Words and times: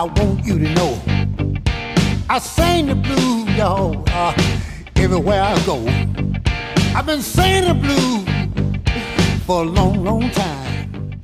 I 0.00 0.04
want 0.04 0.46
you 0.46 0.58
to 0.58 0.74
know. 0.76 0.98
I 2.30 2.38
sing 2.38 2.86
the 2.86 2.94
blues, 2.94 3.54
y'all, 3.54 4.02
uh, 4.08 4.32
everywhere 4.96 5.42
I 5.42 5.66
go. 5.66 5.76
I've 6.96 7.04
been 7.04 7.20
singing 7.20 7.68
the 7.68 7.74
blues 7.74 9.44
for 9.44 9.62
a 9.62 9.66
long, 9.66 10.02
long 10.02 10.30
time. 10.30 11.20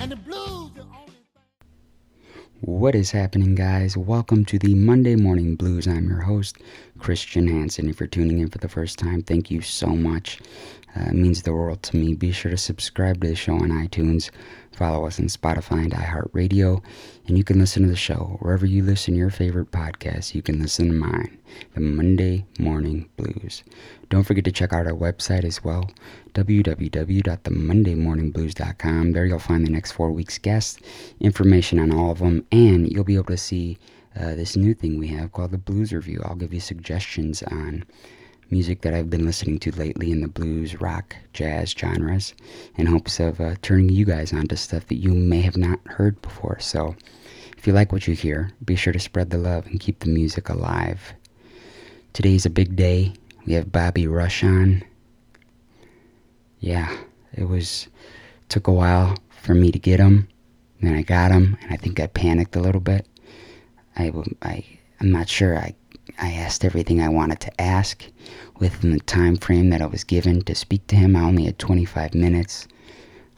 And 0.00 0.12
the 0.12 0.16
blues, 0.16 0.70
the 0.76 0.82
only 0.82 1.12
What 2.60 2.94
is 2.94 3.10
happening, 3.10 3.56
guys? 3.56 3.96
Welcome 3.96 4.44
to 4.44 4.60
the 4.60 4.76
Monday 4.76 5.16
Morning 5.16 5.56
Blues. 5.56 5.88
I'm 5.88 6.08
your 6.08 6.20
host, 6.20 6.58
Christian 7.00 7.48
Hansen. 7.48 7.90
If 7.90 7.98
you're 7.98 8.06
tuning 8.06 8.38
in 8.38 8.48
for 8.48 8.58
the 8.58 8.68
first 8.68 8.96
time, 8.96 9.22
thank 9.22 9.50
you 9.50 9.60
so 9.60 9.88
much. 9.88 10.38
Uh, 10.96 11.06
it 11.08 11.14
means 11.14 11.42
the 11.42 11.52
world 11.52 11.82
to 11.82 11.96
me. 11.96 12.14
Be 12.14 12.30
sure 12.30 12.52
to 12.52 12.56
subscribe 12.56 13.20
to 13.22 13.28
the 13.30 13.34
show 13.34 13.54
on 13.54 13.70
iTunes, 13.70 14.30
follow 14.72 15.06
us 15.06 15.20
on 15.20 15.26
Spotify 15.26 15.84
and 15.84 15.92
iHeartRadio, 15.92 16.82
and 17.26 17.36
you 17.36 17.44
can 17.44 17.58
listen 17.58 17.82
to 17.82 17.88
the 17.88 17.96
show 17.96 18.38
wherever 18.40 18.64
you 18.66 18.82
listen 18.82 19.12
to 19.14 19.18
your 19.18 19.30
favorite 19.30 19.70
podcasts. 19.70 20.34
You 20.34 20.42
can 20.42 20.60
listen 20.60 20.88
to 20.88 20.94
mine, 20.94 21.38
the 21.74 21.80
Monday 21.80 22.44
Morning 22.58 23.08
Blues. 23.16 23.62
Don't 24.08 24.24
forget 24.24 24.44
to 24.44 24.52
check 24.52 24.72
out 24.72 24.86
our 24.86 24.92
website 24.92 25.44
as 25.44 25.62
well, 25.62 25.90
www.themondaymorningblues.com. 26.34 29.12
There 29.12 29.26
you'll 29.26 29.38
find 29.38 29.66
the 29.66 29.70
next 29.70 29.92
four 29.92 30.10
weeks' 30.10 30.38
guests, 30.38 30.78
information 31.20 31.78
on 31.78 31.92
all 31.92 32.10
of 32.10 32.20
them, 32.20 32.46
and 32.50 32.90
you'll 32.90 33.04
be 33.04 33.16
able 33.16 33.26
to 33.26 33.36
see 33.36 33.76
uh, 34.18 34.34
this 34.34 34.56
new 34.56 34.72
thing 34.74 34.98
we 34.98 35.06
have 35.08 35.32
called 35.32 35.50
the 35.52 35.58
Blues 35.58 35.92
Review. 35.92 36.22
I'll 36.24 36.34
give 36.34 36.54
you 36.54 36.60
suggestions 36.60 37.42
on 37.44 37.84
music 38.50 38.82
that 38.82 38.94
I've 38.94 39.10
been 39.10 39.24
listening 39.24 39.58
to 39.60 39.70
lately 39.72 40.10
in 40.10 40.20
the 40.20 40.28
blues, 40.28 40.80
rock, 40.80 41.16
jazz 41.32 41.70
genres, 41.70 42.34
in 42.76 42.86
hopes 42.86 43.20
of 43.20 43.40
uh, 43.40 43.54
turning 43.62 43.90
you 43.90 44.04
guys 44.04 44.32
onto 44.32 44.56
stuff 44.56 44.86
that 44.88 44.96
you 44.96 45.14
may 45.14 45.40
have 45.40 45.56
not 45.56 45.78
heard 45.86 46.20
before. 46.22 46.58
So, 46.60 46.96
if 47.56 47.66
you 47.66 47.72
like 47.72 47.92
what 47.92 48.08
you 48.08 48.14
hear, 48.14 48.52
be 48.64 48.74
sure 48.74 48.92
to 48.92 48.98
spread 48.98 49.30
the 49.30 49.38
love 49.38 49.66
and 49.66 49.78
keep 49.78 50.00
the 50.00 50.08
music 50.08 50.48
alive. 50.48 51.14
Today's 52.12 52.46
a 52.46 52.50
big 52.50 52.74
day. 52.74 53.12
We 53.46 53.52
have 53.52 53.70
Bobby 53.70 54.06
Rush 54.06 54.42
on. 54.42 54.82
Yeah, 56.58 56.94
it 57.32 57.44
was 57.44 57.88
took 58.48 58.66
a 58.66 58.72
while 58.72 59.16
for 59.28 59.54
me 59.54 59.70
to 59.70 59.78
get 59.78 60.00
him. 60.00 60.28
Then 60.80 60.94
I 60.94 61.02
got 61.02 61.30
him, 61.30 61.56
and 61.62 61.72
I 61.72 61.76
think 61.76 62.00
I 62.00 62.06
panicked 62.06 62.56
a 62.56 62.60
little 62.60 62.80
bit. 62.80 63.06
I, 63.96 64.12
I 64.42 64.64
I'm 65.00 65.10
not 65.10 65.28
sure 65.28 65.56
I 65.56 65.74
I 66.18 66.32
asked 66.32 66.64
everything 66.64 67.00
I 67.00 67.08
wanted 67.08 67.40
to 67.40 67.60
ask 67.60 68.04
within 68.58 68.92
the 68.92 69.00
time 69.00 69.36
frame 69.36 69.70
that 69.70 69.82
I 69.82 69.86
was 69.86 70.04
given 70.04 70.42
to 70.42 70.54
speak 70.54 70.86
to 70.88 70.96
him. 70.96 71.16
I 71.16 71.22
only 71.22 71.44
had 71.44 71.58
25 71.58 72.14
minutes. 72.14 72.66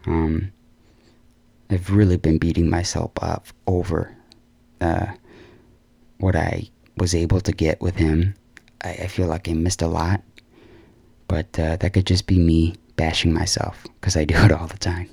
Um, 0.06 0.52
I've 1.70 1.90
really 1.90 2.16
been 2.16 2.38
beating 2.38 2.68
myself 2.68 3.12
up 3.20 3.46
over 3.66 4.16
uh, 4.80 5.06
what 6.18 6.36
I 6.36 6.68
was 6.96 7.14
able 7.14 7.40
to 7.40 7.52
get 7.52 7.80
with 7.80 7.96
him. 7.96 8.34
I, 8.82 8.90
I 8.90 9.06
feel 9.06 9.26
like 9.26 9.48
I 9.48 9.54
missed 9.54 9.82
a 9.82 9.88
lot, 9.88 10.22
but 11.28 11.58
uh, 11.58 11.76
that 11.76 11.92
could 11.92 12.06
just 12.06 12.26
be 12.26 12.38
me 12.38 12.74
bashing 12.96 13.32
myself 13.32 13.84
because 14.00 14.16
I 14.16 14.24
do 14.24 14.34
it 14.36 14.52
all 14.52 14.66
the 14.66 14.78
time. 14.78 15.10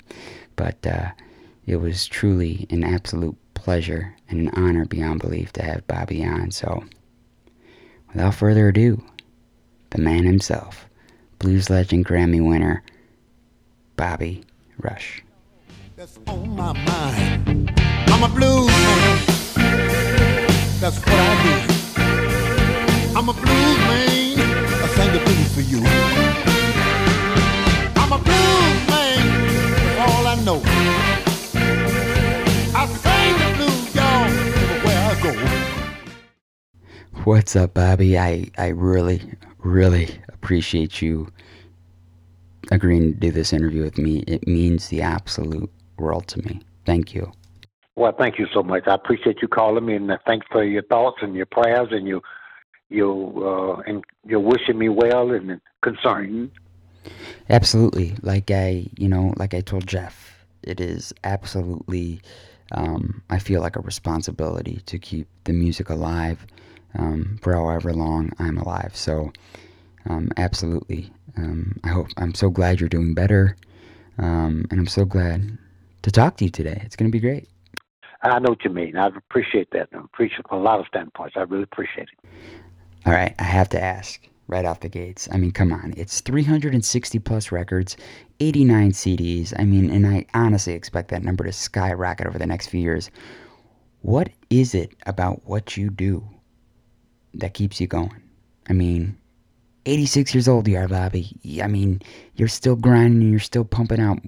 But 0.56 0.86
uh, 0.86 1.12
it 1.66 1.78
was 1.78 2.08
truly 2.08 2.68
an 2.70 2.84
absolute 2.84 3.38
pleasure 3.54 4.16
and 4.28 4.40
an 4.40 4.50
honor 4.50 4.86
beyond 4.86 5.22
belief 5.22 5.54
to 5.54 5.64
have 5.64 5.88
Bobby 5.88 6.26
on. 6.26 6.52
So, 6.52 6.84
without 8.14 8.36
further 8.36 8.68
ado, 8.70 9.04
the 9.92 9.98
man 10.00 10.24
himself, 10.24 10.88
blues 11.40 11.70
legend 11.70 12.06
Grammy 12.06 12.46
winner, 12.46 12.84
Bobby 13.96 14.44
Rush. 14.78 15.24
that's 15.96 16.20
on 16.28 16.56
my 16.56 16.74
mind. 16.74 17.74
I'm 18.08 18.24
a 18.24 18.30
blues 18.34 18.68
man. 18.68 19.20
That's 20.80 21.00
what 21.00 21.10
I 21.10 21.44
do. 21.44 21.80
I'm 23.18 23.30
a 23.30 23.34
blues 23.34 23.78
man. 23.88 24.20
I 25.00 25.08
the 25.08 25.20
blues 25.24 25.54
for 25.54 25.62
you. 25.62 25.82
I'm 27.96 28.12
a 28.12 28.18
blues 28.18 28.90
man. 28.90 29.22
That's 29.76 30.00
all 30.00 30.28
I 30.28 30.36
know. 30.44 31.29
What's 37.26 37.54
up, 37.56 37.74
Bobby? 37.74 38.18
I, 38.18 38.50
I 38.58 38.68
really, 38.70 39.22
really 39.58 40.08
appreciate 40.30 41.02
you 41.02 41.28
agreeing 42.72 43.14
to 43.14 43.20
do 43.20 43.30
this 43.30 43.52
interview 43.52 43.84
with 43.84 43.98
me. 43.98 44.24
It 44.26 44.48
means 44.48 44.88
the 44.88 45.02
absolute 45.02 45.70
world 45.98 46.28
to 46.30 46.42
me. 46.44 46.62
Thank 46.86 47.14
you. 47.14 47.30
Well, 47.98 48.14
thank 48.18 48.40
you 48.40 48.48
so 48.54 48.64
much. 48.64 48.88
I 48.88 48.96
appreciate 48.96 49.42
you 49.42 49.50
calling 49.50 49.86
me, 49.86 49.96
and 49.96 50.10
thanks 50.26 50.48
for 50.50 50.64
your 50.64 50.82
thoughts 50.84 51.18
and 51.22 51.36
your 51.36 51.46
prayers 51.46 51.90
and 51.92 52.08
your 52.08 52.22
your 52.90 53.78
uh, 53.78 53.82
and 53.86 54.02
your 54.26 54.40
wishing 54.40 54.78
me 54.78 54.88
well 54.88 55.32
and 55.32 55.60
concern. 55.82 56.50
Absolutely. 57.50 58.16
Like 58.22 58.50
I, 58.50 58.88
you 58.98 59.10
know, 59.10 59.34
like 59.36 59.54
I 59.54 59.60
told 59.60 59.86
Jeff, 59.86 60.46
it 60.64 60.80
is 60.80 61.14
absolutely, 61.26 62.22
um, 62.72 63.22
I 63.30 63.40
feel 63.40 63.60
like 63.60 63.76
a 63.76 63.82
responsibility 63.82 64.82
to 64.86 64.98
keep 64.98 65.28
the 65.44 65.54
music 65.54 65.90
alive 65.90 66.48
um, 66.98 67.40
for 67.42 67.54
however 67.54 67.94
long 67.94 68.32
I'm 68.40 68.58
alive. 68.58 68.96
So, 68.96 69.32
um, 70.08 70.32
absolutely. 70.38 71.12
Um, 71.38 71.80
I 71.84 71.90
hope, 71.90 72.08
I'm 72.18 72.34
so 72.34 72.50
glad 72.50 72.80
you're 72.80 72.90
doing 72.90 73.14
better. 73.14 73.56
Um, 74.18 74.66
and 74.70 74.80
I'm 74.80 74.88
so 74.88 75.06
glad 75.06 75.58
to 76.02 76.12
talk 76.12 76.38
to 76.38 76.46
you 76.46 76.52
today. 76.52 76.82
It's 76.84 76.96
going 76.96 77.10
to 77.10 77.16
be 77.16 77.22
great. 77.22 77.48
I 78.22 78.38
know 78.40 78.50
what 78.50 78.66
you 78.66 78.70
mean. 78.70 78.98
I 78.98 79.08
appreciate 79.08 79.72
that. 79.72 79.90
I 79.94 80.00
appreciate 80.00 80.48
from 80.48 80.60
a 80.60 80.62
lot 80.62 80.80
of 80.80 80.88
standpoints. 80.88 81.36
I 81.38 81.42
really 81.42 81.64
appreciate 81.64 82.10
it. 82.12 82.30
All 83.06 83.14
right, 83.14 83.34
I 83.40 83.44
have 83.44 83.70
to 83.70 83.82
ask 83.82 84.20
right 84.48 84.66
off 84.66 84.82
the 84.82 84.90
gates. 84.90 85.30
I 85.32 85.38
mean, 85.38 85.52
come 85.52 85.72
on. 85.72 85.94
It's 85.96 86.20
360 86.22 87.20
plus 87.20 87.52
records, 87.52 87.96
89 88.42 88.92
CDs. 88.92 89.54
I 89.58 89.64
mean, 89.64 89.90
and 89.90 90.06
I 90.06 90.26
honestly 90.34 90.74
expect 90.74 91.10
that 91.12 91.24
number 91.24 91.46
to 91.46 91.54
skyrocket 91.54 92.28
over 92.28 92.38
the 92.38 92.48
next 92.48 92.68
few 92.68 92.82
years. 92.82 93.10
What 94.02 94.30
is 94.50 94.76
it 94.76 94.92
about 95.06 95.46
what 95.46 95.78
you 95.78 95.90
do 95.90 96.28
that 97.34 97.54
keeps 97.54 97.80
you 97.80 97.88
going? 97.88 98.22
I 98.70 98.74
mean, 98.74 99.18
86 99.86 100.34
years 100.34 100.48
old 100.48 100.68
you 100.68 100.78
are, 100.78 100.88
Bobby. 100.88 101.36
I 101.62 101.68
mean, 101.68 102.02
you're 102.36 102.48
still 102.48 102.76
grinding 102.76 103.22
and 103.22 103.32
you're 103.32 103.40
still 103.40 103.66
pumping 103.66 104.00
out 104.00 104.20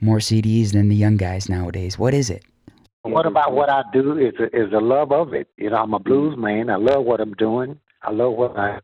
more 0.00 0.18
CDs 0.18 0.72
than 0.72 0.88
the 0.88 0.96
young 0.96 1.16
guys 1.16 1.48
nowadays. 1.48 1.98
What 1.98 2.14
is 2.14 2.30
it? 2.30 2.44
What 3.02 3.26
about 3.26 3.52
what 3.52 3.70
I 3.70 3.82
do 3.92 4.18
is 4.18 4.34
is 4.52 4.70
the 4.72 4.80
love 4.80 5.10
of 5.10 5.32
it. 5.32 5.48
You 5.56 5.70
know, 5.70 5.76
I'm 5.76 5.94
a 5.94 5.98
blues 5.98 6.36
man. 6.36 6.68
I 6.68 6.76
love 6.76 7.04
what 7.04 7.20
I'm 7.20 7.32
doing. 7.34 7.78
I 8.02 8.10
love 8.10 8.34
what 8.34 8.58
I 8.58 8.80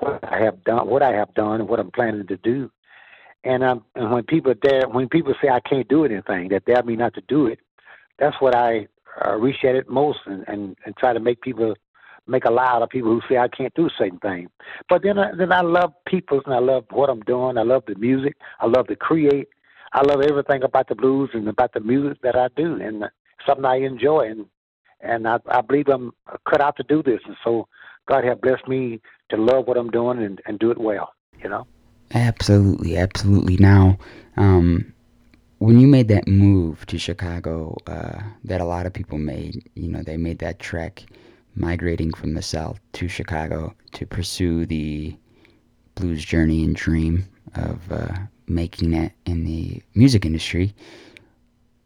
what 0.00 0.24
I 0.24 0.38
have 0.40 0.64
done, 0.64 0.88
what 0.88 1.02
I 1.02 1.12
have 1.12 1.34
done, 1.34 1.60
and 1.60 1.68
what 1.68 1.80
I'm 1.80 1.90
planning 1.90 2.26
to 2.26 2.36
do. 2.38 2.70
And 3.44 3.62
um, 3.62 3.84
and 3.94 4.10
when 4.10 4.24
people 4.24 4.54
dare, 4.54 4.88
when 4.88 5.08
people 5.08 5.34
say 5.42 5.48
I 5.48 5.60
can't 5.60 5.88
do 5.88 6.04
anything, 6.04 6.48
that 6.48 6.64
dare 6.64 6.82
me 6.82 6.96
not 6.96 7.14
to 7.14 7.22
do 7.28 7.46
it, 7.46 7.58
that's 8.18 8.36
what 8.40 8.54
I 8.54 8.88
uh, 9.24 9.34
reach 9.36 9.62
at 9.64 9.74
it 9.74 9.88
most, 9.88 10.20
and, 10.26 10.44
and 10.48 10.76
and 10.84 10.96
try 10.96 11.12
to 11.12 11.20
make 11.20 11.42
people 11.42 11.74
make 12.28 12.44
a 12.44 12.50
lie 12.50 12.66
out 12.66 12.82
of 12.82 12.90
people 12.90 13.10
who 13.10 13.20
say 13.28 13.38
I 13.38 13.48
can't 13.48 13.74
do 13.74 13.88
certain 13.98 14.18
things. 14.18 14.50
But 14.88 15.02
then 15.02 15.18
I, 15.18 15.34
then 15.36 15.52
I 15.52 15.62
love 15.62 15.92
people, 16.06 16.40
and 16.44 16.54
I 16.54 16.58
love 16.58 16.84
what 16.90 17.10
I'm 17.10 17.20
doing. 17.20 17.58
I 17.58 17.62
love 17.62 17.84
the 17.86 17.94
music. 17.96 18.36
I 18.60 18.66
love 18.66 18.86
to 18.88 18.96
create. 18.96 19.48
I 19.92 20.02
love 20.02 20.20
everything 20.20 20.62
about 20.62 20.88
the 20.88 20.94
blues 20.94 21.30
and 21.32 21.48
about 21.48 21.72
the 21.72 21.80
music 21.80 22.20
that 22.22 22.36
I 22.36 22.48
do, 22.56 22.80
and 22.80 23.04
something 23.46 23.64
I 23.64 23.76
enjoy. 23.76 24.28
And 24.30 24.46
and 25.00 25.26
I, 25.28 25.38
I 25.48 25.60
believe 25.60 25.88
I'm 25.88 26.12
cut 26.48 26.60
out 26.60 26.76
to 26.76 26.82
do 26.82 27.02
this, 27.02 27.20
and 27.26 27.36
so 27.44 27.68
God 28.06 28.24
have 28.24 28.40
blessed 28.40 28.68
me 28.68 29.00
to 29.30 29.36
love 29.36 29.66
what 29.66 29.76
I'm 29.76 29.90
doing 29.90 30.22
and, 30.22 30.40
and 30.46 30.58
do 30.58 30.70
it 30.70 30.78
well. 30.78 31.12
You 31.42 31.48
know. 31.48 31.66
Absolutely, 32.14 32.96
absolutely. 32.96 33.56
Now, 33.58 33.98
um, 34.36 34.92
when 35.58 35.78
you 35.78 35.86
made 35.86 36.08
that 36.08 36.26
move 36.26 36.86
to 36.86 36.98
Chicago, 36.98 37.76
uh, 37.86 38.20
that 38.44 38.60
a 38.60 38.64
lot 38.64 38.86
of 38.86 38.92
people 38.92 39.18
made, 39.18 39.68
you 39.74 39.88
know, 39.88 40.02
they 40.02 40.16
made 40.16 40.38
that 40.38 40.58
trek, 40.58 41.04
migrating 41.58 42.12
from 42.12 42.34
the 42.34 42.42
South 42.42 42.80
to 42.92 43.08
Chicago 43.08 43.74
to 43.92 44.06
pursue 44.06 44.64
the 44.66 45.16
blues 45.94 46.24
journey 46.24 46.64
and 46.64 46.76
dream 46.76 47.26
of 47.54 47.80
uh, 47.90 48.14
making 48.46 48.94
it 48.94 49.12
in 49.26 49.44
the 49.44 49.82
music 49.94 50.24
industry. 50.24 50.74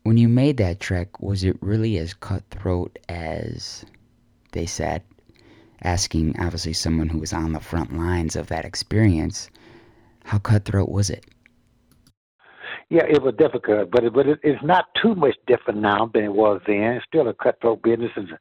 When 0.04 0.16
you 0.16 0.28
made 0.28 0.56
that 0.56 0.80
trek, 0.80 1.20
was 1.20 1.44
it 1.44 1.56
really 1.60 1.98
as 1.98 2.14
cutthroat 2.14 2.98
as 3.08 3.84
they 4.52 4.66
said? 4.66 5.02
Asking, 5.82 6.38
obviously, 6.38 6.72
someone 6.72 7.08
who 7.08 7.18
was 7.18 7.32
on 7.32 7.52
the 7.52 7.60
front 7.60 7.96
lines 7.96 8.36
of 8.36 8.48
that 8.48 8.64
experience, 8.64 9.50
how 10.24 10.38
cutthroat 10.38 10.88
was 10.88 11.10
it? 11.10 11.24
Yeah, 12.88 13.04
it 13.08 13.22
was 13.22 13.34
difficult, 13.38 13.90
but 13.90 14.04
it, 14.04 14.12
but 14.12 14.26
it, 14.26 14.38
it's 14.42 14.62
not 14.62 14.86
too 15.00 15.14
much 15.14 15.36
different 15.46 15.80
now 15.80 16.10
than 16.12 16.24
it 16.24 16.32
was 16.32 16.60
then. 16.66 16.82
It's 16.82 17.06
still 17.06 17.26
a 17.26 17.34
cutthroat 17.34 17.82
business. 17.82 18.10
It's 18.16 18.30
a, 18.30 18.38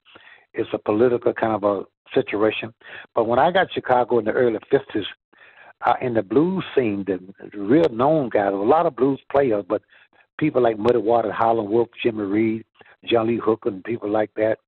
it's 0.54 0.70
a 0.74 0.78
political 0.78 1.34
kind 1.34 1.54
of 1.54 1.64
a 1.64 1.84
situation. 2.14 2.74
But 3.16 3.28
when 3.28 3.40
I 3.40 3.52
got 3.52 3.72
Chicago 3.74 4.20
in 4.20 4.26
the 4.26 4.32
early 4.32 4.60
fifties, 4.70 5.06
uh, 5.86 5.94
in 6.02 6.14
the 6.14 6.22
blues 6.22 6.64
scene, 6.76 7.04
the, 7.06 7.20
real 7.58 7.90
known 7.90 8.30
guys, 8.30 8.54
a 8.54 8.56
lot 8.56 8.86
of 8.86 8.96
blues 8.96 9.20
players, 9.32 9.66
but 9.68 9.82
people 10.38 10.62
like 10.62 10.78
Muddy 10.78 11.00
Waters, 11.00 11.34
Howlin' 11.38 11.70
Wolf, 11.70 11.90
Jimmy 12.02 12.24
Reed, 12.24 12.66
John 13.06 13.28
Lee 13.28 13.40
Hooker 13.44 13.70
and 13.70 13.84
people 13.84 14.10
like 14.10 14.32
that, 14.36 14.60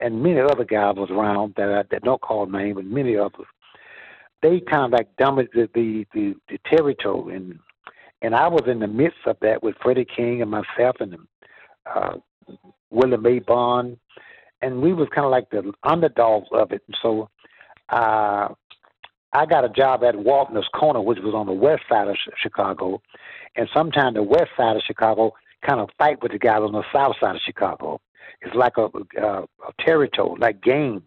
and 0.00 0.22
many 0.22 0.40
other 0.40 0.64
guys 0.64 0.96
was 0.96 1.10
around 1.10 1.54
that 1.56 1.68
I, 1.68 1.82
that 1.90 2.02
don't 2.02 2.20
call 2.20 2.46
name, 2.46 2.76
but 2.76 2.84
many 2.84 3.16
others. 3.16 3.46
They 4.42 4.60
kind 4.60 4.92
of 4.92 4.98
like 4.98 5.16
dominated 5.16 5.70
the, 5.74 6.04
the 6.12 6.34
the 6.48 6.58
territory, 6.66 7.36
and 7.36 7.58
and 8.22 8.34
I 8.34 8.48
was 8.48 8.62
in 8.66 8.80
the 8.80 8.88
midst 8.88 9.18
of 9.26 9.36
that 9.40 9.62
with 9.62 9.76
Freddie 9.82 10.04
King 10.04 10.42
and 10.42 10.50
myself 10.50 10.96
and 11.00 11.16
uh, 11.86 12.14
Willie 12.90 13.16
Mabon, 13.16 13.98
and 14.62 14.80
we 14.80 14.92
was 14.92 15.08
kind 15.14 15.24
of 15.24 15.30
like 15.30 15.50
the 15.50 15.72
underdogs 15.82 16.48
of 16.52 16.72
it. 16.72 16.82
And 16.86 16.96
so 17.02 17.28
uh, 17.90 18.48
I 19.32 19.46
got 19.46 19.64
a 19.64 19.68
job 19.68 20.04
at 20.04 20.14
Waltner's 20.14 20.68
Corner, 20.74 21.00
which 21.00 21.18
was 21.18 21.34
on 21.34 21.46
the 21.46 21.52
west 21.52 21.82
side 21.88 22.08
of 22.08 22.16
Chicago, 22.40 23.02
and 23.56 23.68
sometimes 23.74 24.14
the 24.14 24.22
west 24.22 24.50
side 24.56 24.76
of 24.76 24.82
Chicago 24.86 25.32
kind 25.66 25.80
of 25.80 25.90
fight 25.98 26.22
with 26.22 26.32
the 26.32 26.38
guys 26.38 26.60
on 26.60 26.72
the 26.72 26.84
south 26.92 27.16
side 27.20 27.34
of 27.34 27.40
Chicago. 27.44 28.00
It's 28.40 28.54
like 28.54 28.76
a, 28.76 28.88
a, 29.20 29.42
a 29.42 29.84
territory, 29.84 30.38
like 30.40 30.62
game 30.62 31.02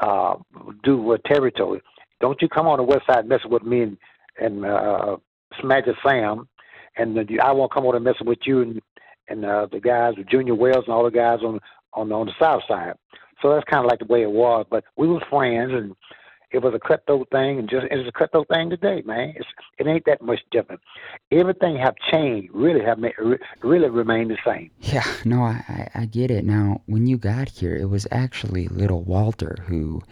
uh, 0.00 0.34
do 0.82 0.98
with 0.98 1.22
territory. 1.24 1.80
Don't 2.20 2.40
you 2.42 2.48
come 2.48 2.66
on 2.66 2.78
the 2.78 2.82
west 2.82 3.06
side 3.10 3.26
messing 3.26 3.50
with 3.50 3.62
me 3.62 3.82
and, 3.82 3.98
and 4.38 4.64
uh, 4.64 5.16
Smash 5.60 5.84
Sam, 6.06 6.48
and 6.96 7.18
I 7.42 7.52
won't 7.52 7.72
come 7.72 7.86
on 7.86 7.96
and 7.96 8.04
mess 8.04 8.16
with 8.20 8.38
you 8.44 8.62
and 8.62 8.80
and 9.28 9.44
uh, 9.44 9.68
the 9.70 9.78
guys, 9.80 10.14
Junior 10.28 10.56
Wells 10.56 10.84
and 10.86 10.92
all 10.92 11.04
the 11.04 11.10
guys 11.10 11.38
on 11.44 11.60
on 11.94 12.12
on 12.12 12.26
the 12.26 12.32
south 12.38 12.62
side. 12.68 12.94
So 13.42 13.50
that's 13.50 13.64
kind 13.64 13.84
of 13.84 13.90
like 13.90 14.00
the 14.00 14.12
way 14.12 14.22
it 14.22 14.30
was. 14.30 14.66
But 14.70 14.84
we 14.96 15.08
were 15.08 15.20
friends, 15.30 15.72
and 15.72 15.96
it 16.50 16.62
was 16.62 16.74
a 16.74 16.78
cutthroat 16.78 17.28
thing, 17.30 17.58
and 17.58 17.68
just 17.68 17.86
it's 17.90 18.08
a 18.08 18.12
cutthroat 18.12 18.48
thing 18.48 18.70
today, 18.70 19.02
man. 19.04 19.34
It's 19.36 19.48
it 19.78 19.86
ain't 19.86 20.04
that 20.06 20.20
much 20.20 20.40
different. 20.50 20.80
Everything 21.30 21.76
have 21.76 21.94
changed, 22.10 22.50
really 22.52 22.84
have 22.84 22.98
made, 22.98 23.14
really 23.62 23.88
remained 23.88 24.30
the 24.30 24.38
same. 24.44 24.70
Yeah, 24.80 25.06
no, 25.24 25.42
I 25.42 25.88
I 25.94 26.06
get 26.06 26.30
it. 26.30 26.44
Now, 26.44 26.82
when 26.86 27.06
you 27.06 27.16
got 27.16 27.48
here, 27.48 27.76
it 27.76 27.88
was 27.88 28.06
actually 28.10 28.68
little 28.68 29.02
Walter 29.02 29.56
who 29.66 30.02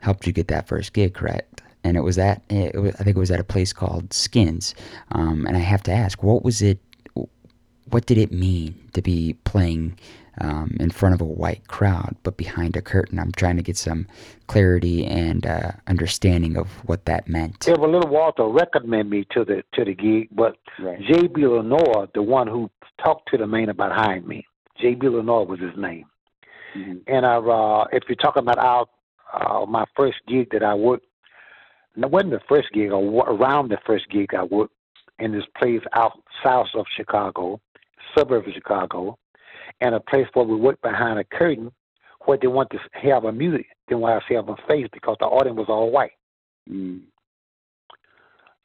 helped 0.00 0.26
you 0.26 0.32
get 0.32 0.48
that 0.48 0.68
first 0.68 0.92
gig, 0.92 1.14
correct? 1.14 1.62
And 1.84 1.96
it 1.96 2.00
was 2.00 2.18
at 2.18 2.42
it 2.50 2.80
was, 2.80 2.94
I 2.96 3.04
think 3.04 3.16
it 3.16 3.20
was 3.20 3.30
at 3.30 3.40
a 3.40 3.44
place 3.44 3.72
called 3.72 4.12
Skins. 4.12 4.74
Um, 5.12 5.46
and 5.46 5.56
I 5.56 5.60
have 5.60 5.82
to 5.84 5.92
ask, 5.92 6.22
what 6.22 6.42
was 6.42 6.60
it? 6.60 6.80
What 7.90 8.04
did 8.04 8.18
it 8.18 8.32
mean 8.32 8.74
to 8.92 9.00
be 9.00 9.34
playing 9.44 9.96
um, 10.40 10.76
in 10.80 10.90
front 10.90 11.14
of 11.14 11.20
a 11.20 11.24
white 11.24 11.66
crowd, 11.68 12.16
but 12.22 12.36
behind 12.36 12.76
a 12.76 12.82
curtain. 12.82 13.18
I'm 13.18 13.32
trying 13.32 13.56
to 13.56 13.62
get 13.62 13.76
some 13.76 14.06
clarity 14.46 15.04
and 15.04 15.46
uh, 15.46 15.72
understanding 15.86 16.56
of 16.56 16.68
what 16.88 17.04
that 17.06 17.28
meant. 17.28 17.66
Yeah, 17.66 17.74
well, 17.78 17.90
little 17.90 18.10
Walter 18.10 18.44
recommended 18.44 19.10
me 19.10 19.26
to 19.32 19.44
the 19.44 19.62
to 19.74 19.84
the 19.84 19.94
gig, 19.94 20.28
but 20.32 20.56
right. 20.80 21.00
J.B. 21.00 21.46
Lenoir, 21.46 22.08
the 22.14 22.22
one 22.22 22.46
who 22.46 22.70
talked 23.02 23.30
to 23.30 23.38
the 23.38 23.46
man 23.46 23.68
about 23.68 23.92
hiring 23.92 24.26
me, 24.26 24.46
J.B. 24.80 25.08
Lenoir 25.08 25.44
was 25.44 25.60
his 25.60 25.76
name. 25.76 26.04
Mm-hmm. 26.76 26.98
And 27.06 27.26
I, 27.26 27.36
uh, 27.36 27.86
if 27.92 28.04
you're 28.08 28.16
talking 28.16 28.42
about 28.42 28.58
our, 28.58 28.86
uh, 29.32 29.66
my 29.66 29.84
first 29.96 30.18
gig 30.26 30.50
that 30.52 30.62
I 30.62 30.74
worked, 30.74 31.06
it 31.96 32.10
wasn't 32.10 32.32
the 32.32 32.40
first 32.48 32.68
gig, 32.72 32.92
or 32.92 33.28
around 33.28 33.70
the 33.70 33.78
first 33.86 34.08
gig 34.10 34.34
I 34.34 34.44
worked 34.44 34.74
in 35.18 35.32
this 35.32 35.44
place 35.58 35.80
out 35.94 36.12
south 36.44 36.68
of 36.74 36.86
Chicago, 36.96 37.60
suburb 38.16 38.46
of 38.46 38.54
Chicago 38.54 39.18
and 39.80 39.94
a 39.94 40.00
place 40.00 40.26
where 40.34 40.44
we 40.44 40.56
work 40.56 40.80
behind 40.82 41.18
a 41.18 41.24
curtain 41.24 41.72
where 42.24 42.38
they 42.40 42.46
want 42.46 42.70
to 42.70 42.78
have 42.92 43.24
a 43.24 43.32
music, 43.32 43.66
they 43.88 43.94
want 43.94 44.22
to 44.28 44.34
have 44.34 44.48
a 44.48 44.56
face 44.68 44.86
because 44.92 45.16
the 45.20 45.26
audience 45.26 45.56
was 45.56 45.68
all 45.68 45.90
white. 45.90 46.12
Mm. 46.70 47.00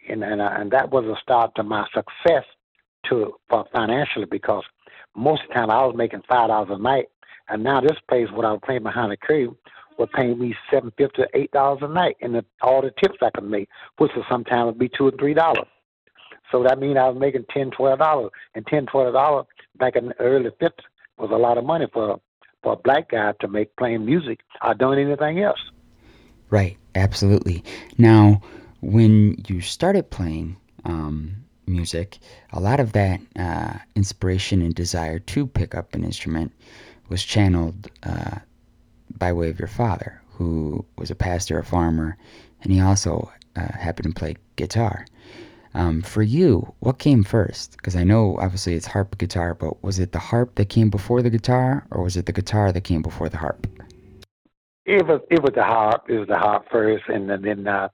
And 0.10 0.24
and, 0.24 0.42
uh, 0.42 0.50
and 0.58 0.70
that 0.72 0.92
was 0.92 1.06
a 1.06 1.16
start 1.22 1.56
to 1.56 1.64
my 1.64 1.86
success 1.94 2.44
to 3.10 3.36
for 3.50 3.66
financially 3.72 4.26
because 4.26 4.64
most 5.16 5.44
of 5.44 5.48
the 5.50 5.54
time 5.54 5.70
I 5.70 5.86
was 5.86 5.96
making 5.96 6.24
five 6.28 6.50
dollars 6.50 6.70
a 6.72 6.78
night, 6.78 7.06
and 7.48 7.64
now 7.64 7.80
this 7.80 7.98
place 8.10 8.28
where 8.34 8.48
I 8.48 8.52
was 8.52 8.62
playing 8.66 8.84
behind 8.84 9.12
the 9.12 9.18
curtain 9.18 9.56
was 9.98 10.10
paying 10.14 10.38
me 10.40 10.56
seven 10.70 10.92
fifty 10.98 11.22
to 11.22 11.28
eight 11.34 11.52
dollars 11.52 11.80
a 11.84 11.88
night, 11.88 12.18
and 12.22 12.36
the, 12.36 12.46
all 12.62 12.82
the 12.82 12.92
tips 13.02 13.20
I 13.22 13.30
could 13.30 13.50
make, 13.50 13.70
which 13.98 14.12
was 14.16 14.26
sometimes 14.30 14.66
would 14.66 14.80
be 14.80 14.90
two 14.90 15.08
or 15.08 15.12
three 15.18 15.34
dollars. 15.34 15.68
So 16.52 16.64
that 16.64 16.80
means 16.80 16.98
I 16.98 17.08
was 17.08 17.18
making 17.18 17.46
ten, 17.50 17.72
twelve 17.72 18.00
dollars, 18.00 18.32
and 18.56 18.66
ten, 18.68 18.88
twelve 18.88 19.14
dollars 19.14 19.46
back 19.78 19.96
in 19.96 20.08
the 20.08 20.20
early 20.20 20.50
fifties 20.60 20.86
was 21.24 21.32
a 21.32 21.38
lot 21.38 21.58
of 21.58 21.64
money 21.64 21.88
for 21.94 22.20
for 22.62 22.74
a 22.74 22.76
black 22.76 23.10
guy 23.10 23.34
to 23.42 23.48
make 23.48 23.76
playing 23.76 24.06
music 24.06 24.40
or 24.62 24.74
doing 24.74 25.00
anything 25.00 25.40
else. 25.42 25.60
Right, 26.50 26.78
absolutely. 26.96 27.64
Now, 27.98 28.42
when 28.82 29.44
you 29.48 29.60
started 29.60 30.10
playing 30.10 30.56
um, 30.86 31.36
music, 31.66 32.20
a 32.54 32.60
lot 32.60 32.80
of 32.80 32.94
that 32.94 33.20
uh, 33.38 33.74
inspiration 33.96 34.62
and 34.62 34.74
desire 34.74 35.20
to 35.20 35.48
pick 35.48 35.76
up 35.76 35.94
an 35.94 36.04
instrument 36.06 36.54
was 37.10 37.24
channeled 37.24 37.90
uh, 38.04 38.40
by 39.18 39.34
way 39.34 39.50
of 39.50 39.60
your 39.60 39.68
father, 39.68 40.22
who 40.32 40.86
was 40.98 41.12
a 41.12 41.16
pastor, 41.16 41.60
a 41.60 41.66
farmer, 41.66 42.18
and 42.62 42.72
he 42.72 42.80
also 42.80 43.30
uh, 43.58 43.74
happened 43.74 44.16
to 44.16 44.20
play 44.20 44.36
guitar. 44.56 45.06
Um, 45.76 46.02
for 46.02 46.22
you, 46.22 46.74
what 46.80 47.00
came 47.00 47.24
first? 47.24 47.78
Because 47.78 47.96
I 47.96 48.04
know 48.04 48.38
obviously 48.38 48.76
it's 48.76 48.86
harp 48.86 49.18
guitar, 49.18 49.56
but 49.56 49.84
was 49.84 50.00
it 50.00 50.12
the 50.12 50.20
harp 50.20 50.56
that 50.56 50.70
came 50.70 50.90
before 50.90 51.22
the 51.22 51.32
guitar, 51.32 51.86
or 51.90 52.04
was 52.04 52.16
it 52.16 52.28
the 52.28 52.32
guitar 52.32 52.72
that 52.72 52.82
came 52.82 53.02
before 53.02 53.30
the 53.30 53.38
harp? 53.38 53.66
It 54.86 55.06
was 55.08 55.22
it 55.32 55.42
was 55.42 55.54
the 55.56 55.64
harp. 55.64 56.04
It 56.10 56.20
was 56.20 56.28
the 56.28 56.38
harp 56.38 56.66
first, 56.72 57.06
and 57.08 57.30
then 57.30 57.68
uh, 57.68 57.90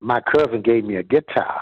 my 0.00 0.20
cousin 0.20 0.62
gave 0.62 0.84
me 0.84 0.96
a 0.96 1.02
guitar, 1.02 1.60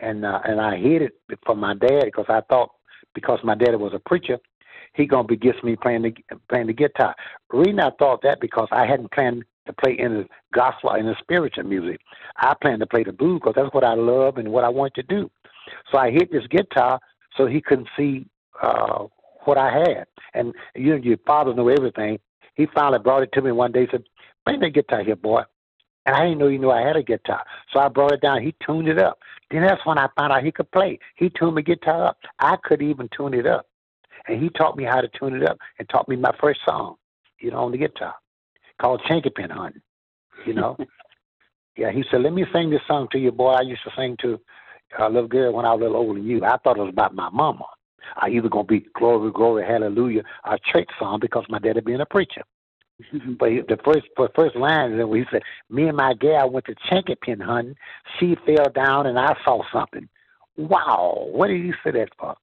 and 0.00 0.24
uh, 0.24 0.40
and 0.44 0.60
I 0.60 0.76
hid 0.76 1.02
it 1.02 1.12
from 1.44 1.60
my 1.60 1.74
dad 1.74 2.04
because 2.04 2.26
I 2.28 2.40
thought 2.48 2.70
because 3.14 3.40
my 3.44 3.54
daddy 3.54 3.76
was 3.76 3.92
a 3.94 3.98
preacher, 3.98 4.38
he 4.94 5.06
gonna 5.06 5.26
be 5.26 5.36
gets 5.36 5.62
me 5.62 5.76
playing 5.76 6.02
the 6.02 6.14
playing 6.48 6.68
the 6.68 6.72
guitar. 6.72 7.14
Reason 7.50 7.80
I 7.80 7.90
thought 7.98 8.22
that 8.22 8.40
because 8.40 8.68
I 8.70 8.86
hadn't 8.86 9.12
planned 9.12 9.44
to 9.66 9.72
play 9.72 9.96
in 9.98 10.14
the 10.14 10.28
gospel 10.52 10.90
and 10.90 11.06
the 11.06 11.14
spiritual 11.20 11.64
music. 11.64 12.00
I 12.36 12.54
plan 12.60 12.78
to 12.80 12.86
play 12.86 13.04
the 13.04 13.12
blues 13.12 13.40
because 13.40 13.54
that's 13.56 13.74
what 13.74 13.84
I 13.84 13.94
love 13.94 14.38
and 14.38 14.48
what 14.50 14.64
I 14.64 14.68
want 14.68 14.94
to 14.94 15.02
do. 15.02 15.30
So 15.90 15.98
I 15.98 16.10
hit 16.10 16.30
this 16.32 16.46
guitar 16.48 17.00
so 17.36 17.46
he 17.46 17.60
couldn't 17.60 17.88
see 17.96 18.26
uh, 18.62 19.06
what 19.44 19.58
I 19.58 19.70
had. 19.72 20.06
And 20.34 20.54
you 20.74 20.90
know, 20.90 21.02
your 21.02 21.18
father 21.26 21.54
knew 21.54 21.70
everything. 21.70 22.18
He 22.54 22.66
finally 22.74 22.98
brought 22.98 23.22
it 23.22 23.32
to 23.32 23.42
me 23.42 23.52
one 23.52 23.72
day. 23.72 23.80
and 23.80 23.88
Said, 23.90 24.04
"Bring 24.44 24.60
that 24.60 24.74
guitar 24.74 25.02
here, 25.02 25.16
boy." 25.16 25.42
And 26.06 26.14
I 26.14 26.24
didn't 26.24 26.38
know 26.38 26.46
you 26.46 26.58
knew 26.58 26.70
I 26.70 26.86
had 26.86 26.96
a 26.96 27.02
guitar. 27.02 27.44
So 27.72 27.80
I 27.80 27.88
brought 27.88 28.12
it 28.12 28.20
down. 28.20 28.42
He 28.42 28.54
tuned 28.64 28.88
it 28.88 28.98
up. 28.98 29.18
Then 29.50 29.62
that's 29.62 29.84
when 29.84 29.98
I 29.98 30.08
found 30.16 30.32
out 30.32 30.44
he 30.44 30.52
could 30.52 30.70
play. 30.70 30.98
He 31.16 31.30
tuned 31.30 31.56
my 31.56 31.62
guitar 31.62 32.06
up. 32.06 32.18
I 32.38 32.56
could 32.62 32.80
even 32.80 33.08
tune 33.16 33.34
it 33.34 33.46
up. 33.46 33.66
And 34.28 34.40
he 34.40 34.48
taught 34.50 34.76
me 34.76 34.84
how 34.84 35.00
to 35.00 35.08
tune 35.08 35.34
it 35.34 35.48
up 35.48 35.58
and 35.78 35.88
taught 35.88 36.08
me 36.08 36.14
my 36.14 36.32
first 36.40 36.60
song, 36.64 36.96
you 37.40 37.50
know, 37.50 37.58
on 37.58 37.72
the 37.72 37.78
guitar 37.78 38.14
called 38.80 39.02
Chinkapin 39.08 39.50
Hunting. 39.50 39.82
You 40.46 40.54
know. 40.54 40.76
yeah, 41.76 41.90
he 41.92 42.04
said, 42.10 42.22
"Let 42.22 42.32
me 42.32 42.44
sing 42.52 42.70
this 42.70 42.80
song 42.86 43.08
to 43.12 43.18
you, 43.18 43.32
boy. 43.32 43.50
I 43.50 43.62
used 43.62 43.82
to 43.84 43.90
sing 43.96 44.16
to 44.22 44.40
a 44.98 45.08
little 45.08 45.28
girl 45.28 45.52
when 45.52 45.64
I 45.64 45.72
was 45.74 45.80
a 45.80 45.84
little 45.84 45.96
older 45.96 46.18
than 46.20 46.28
you. 46.28 46.44
I 46.44 46.56
thought 46.58 46.78
it 46.78 46.82
was 46.82 46.90
about 46.90 47.14
my 47.14 47.28
mama. 47.30 47.66
I 48.16 48.28
either 48.28 48.48
gonna 48.48 48.64
be 48.64 48.86
glory, 48.94 49.32
glory, 49.32 49.64
hallelujah, 49.64 50.22
a 50.44 50.58
church 50.72 50.88
song 50.98 51.18
because 51.20 51.44
my 51.48 51.58
daddy 51.58 51.80
being 51.80 52.00
a 52.00 52.06
preacher." 52.06 52.42
Mm-hmm. 53.12 53.34
but 53.34 53.50
he, 53.50 53.60
the 53.60 53.78
first 53.84 54.06
the 54.16 54.30
first 54.34 54.56
line 54.56 54.92
is 54.92 55.06
he 55.12 55.24
said, 55.30 55.42
"Me 55.68 55.88
and 55.88 55.96
my 55.96 56.14
gal 56.14 56.50
went 56.50 56.64
to 56.66 56.74
chinkapin 56.90 57.42
hunting. 57.42 57.76
She 58.18 58.36
fell 58.46 58.70
down 58.74 59.06
and 59.06 59.18
I 59.18 59.36
saw 59.44 59.62
something. 59.70 60.08
Wow, 60.56 61.28
what 61.30 61.48
did 61.48 61.62
he 61.62 61.72
say 61.84 61.90
that 61.90 62.08
for?" 62.18 62.34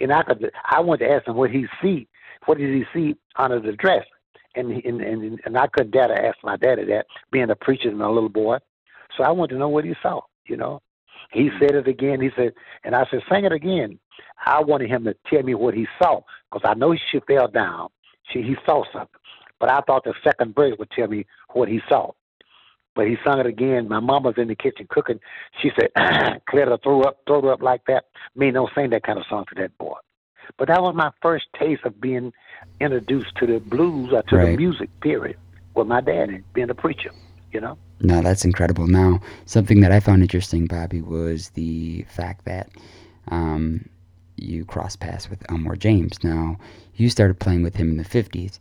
And 0.00 0.12
I 0.12 0.22
could 0.22 0.50
I 0.64 0.80
went 0.80 1.00
to 1.00 1.10
ask 1.10 1.26
him 1.26 1.36
what 1.36 1.50
he 1.50 1.66
see. 1.82 2.08
What 2.46 2.56
did 2.56 2.74
he 2.74 2.84
see 2.94 3.16
under 3.36 3.60
the 3.60 3.72
dress? 3.72 4.06
And 4.56 4.72
and 4.84 5.00
and, 5.00 5.40
and 5.44 5.58
I 5.58 5.66
couldn't 5.68 5.92
dare 5.92 6.08
to 6.08 6.24
ask 6.26 6.38
my 6.42 6.56
daddy 6.56 6.84
that, 6.86 7.06
being 7.30 7.50
a 7.50 7.56
preacher 7.56 7.88
and 7.88 8.02
a 8.02 8.10
little 8.10 8.28
boy. 8.28 8.58
So 9.16 9.24
I 9.24 9.30
wanted 9.30 9.54
to 9.54 9.58
know 9.58 9.68
what 9.68 9.84
he 9.84 9.94
saw. 10.02 10.22
You 10.46 10.56
know, 10.56 10.82
he 11.32 11.48
mm-hmm. 11.48 11.58
said 11.60 11.74
it 11.74 11.88
again. 11.88 12.20
He 12.20 12.30
said, 12.36 12.52
and 12.84 12.94
I 12.94 13.04
said, 13.10 13.20
sing 13.30 13.44
it 13.44 13.52
again. 13.52 13.98
I 14.44 14.60
wanted 14.60 14.90
him 14.90 15.04
to 15.04 15.14
tell 15.28 15.42
me 15.42 15.54
what 15.54 15.74
he 15.74 15.86
saw 16.00 16.20
because 16.50 16.68
I 16.68 16.74
know 16.74 16.94
she 17.10 17.20
fell 17.20 17.48
down. 17.48 17.88
She 18.32 18.42
he 18.42 18.56
saw 18.66 18.84
something, 18.92 19.20
but 19.60 19.70
I 19.70 19.80
thought 19.86 20.04
the 20.04 20.14
second 20.24 20.54
verse 20.54 20.74
would 20.78 20.90
tell 20.90 21.08
me 21.08 21.26
what 21.52 21.68
he 21.68 21.80
saw. 21.88 22.12
But 22.94 23.06
he 23.06 23.16
sung 23.24 23.38
it 23.38 23.46
again. 23.46 23.88
My 23.88 24.00
mom 24.00 24.22
was 24.22 24.34
in 24.38 24.48
the 24.48 24.54
kitchen 24.54 24.86
cooking. 24.88 25.20
She 25.60 25.70
said, 25.78 25.90
"Clear 26.48 26.76
throw 26.82 27.02
up, 27.02 27.18
throw 27.26 27.46
up 27.50 27.62
like 27.62 27.82
that." 27.88 28.06
Me 28.34 28.50
don't 28.50 28.70
sing 28.74 28.90
that 28.90 29.02
kind 29.02 29.18
of 29.18 29.26
song 29.28 29.44
to 29.50 29.60
that 29.60 29.76
boy. 29.76 29.96
But 30.58 30.68
that 30.68 30.82
was 30.82 30.94
my 30.94 31.10
first 31.22 31.46
taste 31.58 31.84
of 31.84 32.00
being 32.00 32.32
introduced 32.80 33.36
to 33.36 33.46
the 33.46 33.58
blues 33.60 34.12
or 34.12 34.22
to 34.22 34.36
right. 34.36 34.50
the 34.52 34.56
music, 34.56 34.90
period, 35.00 35.36
with 35.74 35.86
my 35.86 36.00
dad 36.00 36.42
being 36.52 36.70
a 36.70 36.74
preacher, 36.74 37.10
you 37.52 37.60
know? 37.60 37.78
No, 38.00 38.20
that's 38.22 38.44
incredible. 38.44 38.86
Now, 38.86 39.20
something 39.46 39.80
that 39.80 39.92
I 39.92 40.00
found 40.00 40.22
interesting, 40.22 40.66
Bobby, 40.66 41.00
was 41.00 41.50
the 41.50 42.02
fact 42.08 42.44
that 42.44 42.70
um, 43.28 43.88
you 44.36 44.64
cross 44.64 44.96
paths 44.96 45.30
with 45.30 45.50
Elmore 45.50 45.76
James. 45.76 46.22
Now, 46.22 46.58
you 46.94 47.08
started 47.08 47.40
playing 47.40 47.62
with 47.62 47.76
him 47.76 47.90
in 47.90 47.96
the 47.96 48.04
50s. 48.04 48.58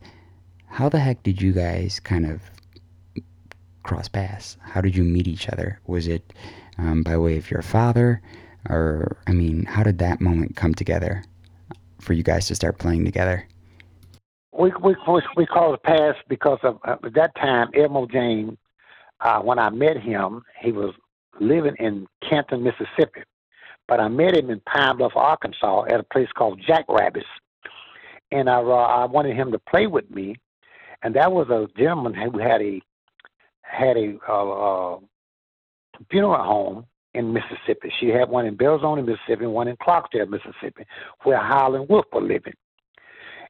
How 0.68 0.90
the 0.90 1.00
heck 1.00 1.24
did 1.24 1.42
you 1.42 1.52
guys 1.52 2.00
kind 2.00 2.26
of 2.26 2.42
cross 3.84 4.08
paths? 4.08 4.58
How 4.62 4.82
did 4.82 4.96
you 4.96 5.04
meet 5.04 5.28
each 5.28 5.50
other? 5.50 5.80
Was 5.88 6.08
it 6.08 6.34
um, 6.78 7.04
by 7.04 7.18
way 7.18 7.38
of 7.38 7.52
your 7.52 7.62
father? 7.62 8.22
Or, 8.70 9.18
I 9.28 9.34
mean, 9.34 9.66
how 9.66 9.84
did 9.84 10.00
that 10.00 10.22
moment 10.22 10.56
come 10.56 10.74
together? 10.74 11.24
For 12.00 12.14
you 12.14 12.24
guys 12.24 12.48
to 12.48 12.56
start 12.56 12.78
playing 12.78 13.06
together? 13.06 13.48
we 14.58 14.72
we 14.82 14.96
we 15.36 15.46
call 15.46 15.74
it 15.74 15.84
past 15.84 16.20
because 16.28 16.60
of 16.64 16.80
uh, 16.88 16.96
at 17.04 17.14
that 17.14 17.36
time 17.36 17.70
Elmo 17.76 18.08
James. 18.08 18.58
Uh, 19.22 19.40
when 19.40 19.58
I 19.60 19.70
met 19.70 19.98
him, 19.98 20.44
he 20.62 20.72
was 20.72 20.94
living 21.40 21.76
in 21.80 22.06
Canton, 22.30 22.64
Mississippi, 22.64 23.22
but 23.88 24.00
I 24.00 24.10
met 24.10 24.36
him 24.36 24.50
in 24.50 24.60
Pine 24.62 24.98
Bluff, 24.98 25.14
Arkansas, 25.16 25.86
at 25.86 26.02
a 26.02 26.04
place 26.04 26.28
called 26.38 26.62
Jackrabbits, 26.66 27.26
and 28.32 28.50
I 28.50 28.58
uh, 28.58 28.72
I 28.72 29.06
wanted 29.06 29.36
him 29.36 29.52
to 29.52 29.60
play 29.60 29.88
with 29.88 30.10
me, 30.10 30.36
and 31.02 31.16
that 31.16 31.32
was 31.32 31.50
a 31.50 31.68
gentleman 31.80 32.14
who 32.14 32.38
had 32.40 32.62
a 32.62 32.82
had 33.62 33.98
a 33.98 34.18
uh, 34.28 34.96
uh, 34.96 35.00
funeral 36.10 36.44
home 36.44 36.86
in 37.16 37.34
Mississippi. 37.34 37.92
She 38.00 38.10
had 38.10 38.30
one 38.30 38.46
in 38.46 38.58
Belzoni, 38.58 39.06
Mississippi, 39.06 39.46
and 39.46 39.54
one 39.54 39.68
in 39.68 39.78
Clarksdale, 39.78 40.30
Mississippi, 40.30 40.86
where 41.24 41.38
Howlin' 41.38 41.88
Wolf 41.88 42.06
were 42.14 42.22
living 42.22 42.54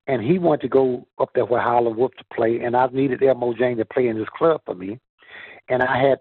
and 0.08 0.22
he 0.22 0.40
wanted 0.40 0.62
to 0.62 0.68
go 0.68 1.08
up 1.20 1.30
there 1.34 1.46
where 1.46 1.62
Howlin' 1.62 1.96
Wolf 1.96 2.12
to 2.18 2.26
play, 2.36 2.60
and 2.60 2.76
I 2.76 2.88
needed 2.88 3.24
Elmo 3.24 3.54
James 3.54 3.80
to 3.80 3.86
play 3.86 4.08
in 4.08 4.18
this 4.18 4.30
club 4.38 4.62
for 4.66 4.76
me, 4.76 5.00
and 5.70 5.82
I 5.82 6.00
had 6.00 6.20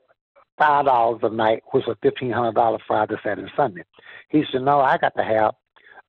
five 0.58 0.86
dollars 0.86 1.20
a 1.22 1.30
night, 1.30 1.62
which 1.72 1.84
was 1.86 1.96
fifteen 2.02 2.30
hundred 2.32 2.54
dollars 2.54 2.80
Friday, 2.86 3.16
Saturday, 3.22 3.52
Sunday. 3.56 3.82
He 4.28 4.44
said, 4.50 4.62
"No, 4.62 4.80
I 4.80 4.96
got 4.96 5.14
to 5.16 5.24
have 5.24 5.54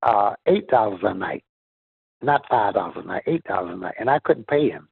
uh, 0.04 0.36
eight 0.48 0.68
dollars 0.68 1.02
a 1.04 1.14
night, 1.14 1.44
not 2.22 2.46
five 2.50 2.76
dollars 2.76 2.96
a 2.98 3.08
night, 3.08 3.24
eight 3.28 3.44
dollars 3.44 3.74
a 3.74 3.78
night," 3.78 3.96
and 4.00 4.10
I 4.10 4.20
couldn't 4.20 4.48
pay 4.48 4.70
him. 4.70 4.88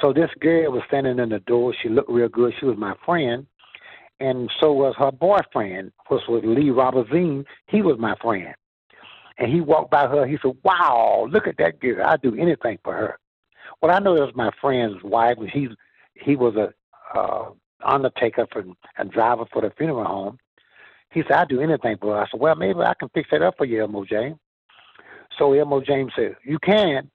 So 0.00 0.12
this 0.12 0.30
girl 0.40 0.72
was 0.72 0.82
standing 0.88 1.18
in 1.18 1.28
the 1.28 1.38
door. 1.40 1.74
She 1.80 1.88
looked 1.88 2.10
real 2.10 2.28
good. 2.28 2.54
She 2.58 2.66
was 2.66 2.76
my 2.76 2.94
friend, 3.04 3.46
and 4.20 4.50
so 4.60 4.72
was 4.72 4.94
her 4.98 5.12
boyfriend, 5.12 5.92
which 6.08 6.22
was 6.28 6.42
Lee 6.44 6.70
Robertson. 6.70 7.44
He 7.66 7.82
was 7.82 7.98
my 7.98 8.14
friend. 8.16 8.54
And 9.38 9.52
he 9.52 9.60
walked 9.60 9.90
by 9.90 10.06
her. 10.06 10.26
He 10.26 10.38
said, 10.40 10.56
"Wow, 10.62 11.28
look 11.30 11.46
at 11.46 11.58
that 11.58 11.80
girl! 11.80 12.06
I'd 12.06 12.22
do 12.22 12.34
anything 12.36 12.78
for 12.82 12.94
her." 12.94 13.18
Well, 13.80 13.94
I 13.94 13.98
know 13.98 14.14
that 14.14 14.26
was 14.26 14.34
my 14.34 14.50
friend's 14.60 15.02
wife. 15.02 15.36
He's 15.52 15.68
he 16.14 16.36
was 16.36 16.56
a 16.56 16.72
uh, 17.18 17.50
undertaker 17.84 18.46
for 18.50 18.64
and 18.96 19.10
driver 19.10 19.44
for 19.52 19.60
the 19.60 19.70
funeral 19.76 20.04
home. 20.04 20.38
He 21.10 21.22
said, 21.22 21.32
"I'd 21.32 21.48
do 21.48 21.60
anything 21.60 21.98
for 21.98 22.14
her." 22.14 22.22
I 22.22 22.30
said, 22.30 22.40
"Well, 22.40 22.54
maybe 22.54 22.80
I 22.80 22.94
can 22.98 23.10
fix 23.10 23.28
that 23.30 23.42
up 23.42 23.58
for 23.58 23.66
you, 23.66 23.82
Elmo 23.82 24.06
James." 24.06 24.38
So 25.38 25.52
Elmo 25.52 25.82
James 25.82 26.12
said, 26.16 26.36
"You 26.42 26.58
can." 26.58 27.10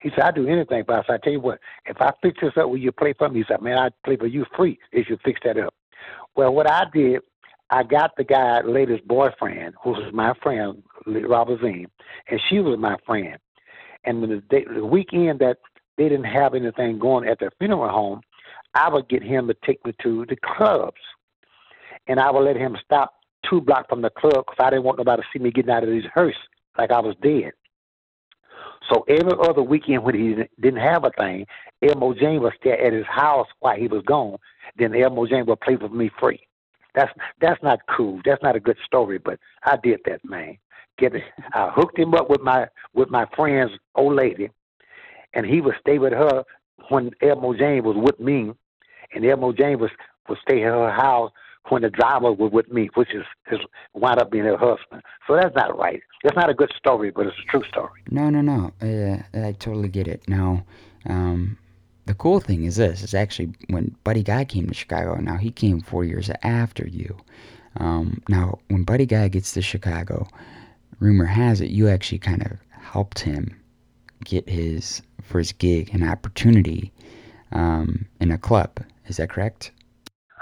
He 0.00 0.10
said, 0.10 0.20
"I'd 0.20 0.34
do 0.34 0.46
anything, 0.46 0.84
but 0.86 0.98
I 0.98 1.02
said, 1.06 1.14
I 1.14 1.18
tell 1.18 1.32
you 1.32 1.40
what, 1.40 1.60
if 1.86 2.00
I 2.00 2.12
fix 2.20 2.40
this 2.42 2.56
up, 2.56 2.68
will 2.68 2.76
you 2.76 2.92
play 2.92 3.14
for 3.14 3.30
me?" 3.30 3.40
He 3.40 3.44
said, 3.48 3.62
"Man, 3.62 3.78
I'd 3.78 3.94
play 4.04 4.16
for 4.16 4.26
you 4.26 4.44
free 4.54 4.78
if 4.90 5.08
you 5.08 5.16
fix 5.24 5.40
that 5.44 5.56
up." 5.56 5.72
Well, 6.36 6.54
what 6.54 6.70
I 6.70 6.84
did, 6.92 7.20
I 7.70 7.82
got 7.82 8.12
the 8.16 8.24
guy, 8.24 8.60
lady's 8.62 9.00
boyfriend, 9.06 9.74
who 9.82 9.90
was 9.90 10.12
my 10.12 10.34
friend, 10.42 10.82
Robert 11.06 11.60
Zine, 11.60 11.86
and 12.28 12.40
she 12.48 12.60
was 12.60 12.78
my 12.78 12.96
friend. 13.06 13.36
And 14.04 14.20
when 14.20 14.30
the, 14.30 14.40
day, 14.50 14.64
the 14.72 14.84
weekend 14.84 15.38
that 15.40 15.58
they 15.96 16.08
didn't 16.08 16.24
have 16.24 16.54
anything 16.54 16.98
going 16.98 17.28
at 17.28 17.38
their 17.38 17.52
funeral 17.58 17.88
home, 17.88 18.20
I 18.74 18.88
would 18.88 19.08
get 19.08 19.22
him 19.22 19.46
to 19.48 19.54
take 19.64 19.84
me 19.84 19.94
to 20.02 20.26
the 20.28 20.36
clubs. 20.56 21.00
And 22.08 22.18
I 22.18 22.30
would 22.30 22.44
let 22.44 22.56
him 22.56 22.76
stop 22.84 23.14
two 23.48 23.60
blocks 23.60 23.86
from 23.88 24.02
the 24.02 24.10
club 24.10 24.44
because 24.46 24.56
I 24.58 24.70
didn't 24.70 24.84
want 24.84 24.98
nobody 24.98 25.22
to 25.22 25.28
see 25.32 25.42
me 25.42 25.50
getting 25.50 25.70
out 25.70 25.84
of 25.84 25.90
his 25.90 26.04
hearse 26.12 26.36
like 26.78 26.90
I 26.90 27.00
was 27.00 27.14
dead. 27.22 27.52
So 28.90 29.04
every 29.08 29.32
other 29.48 29.62
weekend 29.62 30.02
when 30.02 30.14
he 30.14 30.44
didn't 30.60 30.80
have 30.80 31.04
a 31.04 31.10
thing, 31.10 31.46
Elmo 31.82 32.14
James 32.14 32.42
would 32.42 32.54
stay 32.60 32.72
at 32.72 32.92
his 32.92 33.06
house 33.06 33.46
while 33.60 33.76
he 33.76 33.86
was 33.86 34.02
gone. 34.04 34.36
Then 34.76 34.94
Elmo 34.94 35.26
James 35.26 35.46
would 35.48 35.60
play 35.60 35.76
with 35.76 35.92
me 35.92 36.10
free. 36.18 36.40
That's 36.94 37.12
that's 37.40 37.62
not 37.62 37.80
cool. 37.94 38.20
That's 38.24 38.42
not 38.42 38.56
a 38.56 38.60
good 38.60 38.76
story, 38.84 39.18
but 39.18 39.38
I 39.64 39.76
did 39.82 40.00
that, 40.06 40.24
man. 40.24 40.58
Get 40.98 41.14
it? 41.14 41.22
I 41.54 41.70
hooked 41.74 41.98
him 41.98 42.14
up 42.14 42.28
with 42.28 42.42
my 42.42 42.68
with 42.94 43.10
my 43.10 43.26
friend's 43.34 43.72
old 43.94 44.14
lady, 44.14 44.50
and 45.34 45.46
he 45.46 45.60
would 45.60 45.74
stay 45.80 45.98
with 45.98 46.12
her 46.12 46.44
when 46.88 47.12
Elmo 47.22 47.54
James 47.54 47.84
was 47.84 47.96
with 47.96 48.20
me, 48.20 48.52
and 49.14 49.24
Elmo 49.24 49.52
James 49.52 49.80
was 49.80 49.90
would 50.28 50.38
stay 50.46 50.62
at 50.62 50.72
her 50.72 50.90
house 50.90 51.32
when 51.68 51.82
the 51.82 51.90
driver 51.90 52.32
was 52.32 52.50
with 52.52 52.70
me, 52.70 52.90
which 52.94 53.14
is 53.14 53.24
his 53.46 53.60
wound 53.94 54.20
up 54.20 54.30
being 54.30 54.44
her 54.44 54.56
husband. 54.56 55.02
So 55.26 55.36
that's 55.36 55.54
not 55.54 55.78
right. 55.78 56.02
That's 56.22 56.36
not 56.36 56.50
a 56.50 56.54
good 56.54 56.72
story, 56.76 57.10
but 57.10 57.26
it's 57.26 57.36
a 57.38 57.50
true 57.50 57.62
story. 57.68 58.02
No, 58.10 58.30
no, 58.30 58.40
no. 58.40 58.72
Uh, 58.82 59.22
I 59.46 59.52
totally 59.52 59.88
get 59.88 60.08
it. 60.08 60.22
Now, 60.28 60.64
um, 61.06 61.58
the 62.12 62.18
cool 62.18 62.40
thing 62.40 62.64
is 62.64 62.76
this 62.76 63.02
is 63.02 63.14
actually 63.14 63.54
when 63.70 63.96
Buddy 64.04 64.22
Guy 64.22 64.44
came 64.44 64.66
to 64.66 64.74
Chicago. 64.74 65.14
Now 65.14 65.38
he 65.38 65.50
came 65.50 65.80
four 65.80 66.04
years 66.04 66.30
after 66.42 66.86
you. 66.86 67.16
Um, 67.78 68.20
now 68.28 68.58
when 68.68 68.84
Buddy 68.84 69.06
Guy 69.06 69.28
gets 69.28 69.52
to 69.52 69.62
Chicago, 69.62 70.28
rumor 71.00 71.24
has 71.24 71.62
it 71.62 71.70
you 71.70 71.88
actually 71.88 72.18
kind 72.18 72.42
of 72.42 72.58
helped 72.70 73.20
him 73.20 73.58
get 74.26 74.46
his 74.46 75.00
his 75.32 75.52
gig 75.52 75.94
an 75.94 76.06
opportunity 76.06 76.92
um, 77.52 78.04
in 78.20 78.30
a 78.30 78.36
club. 78.36 78.80
Is 79.06 79.16
that 79.16 79.30
correct? 79.30 79.70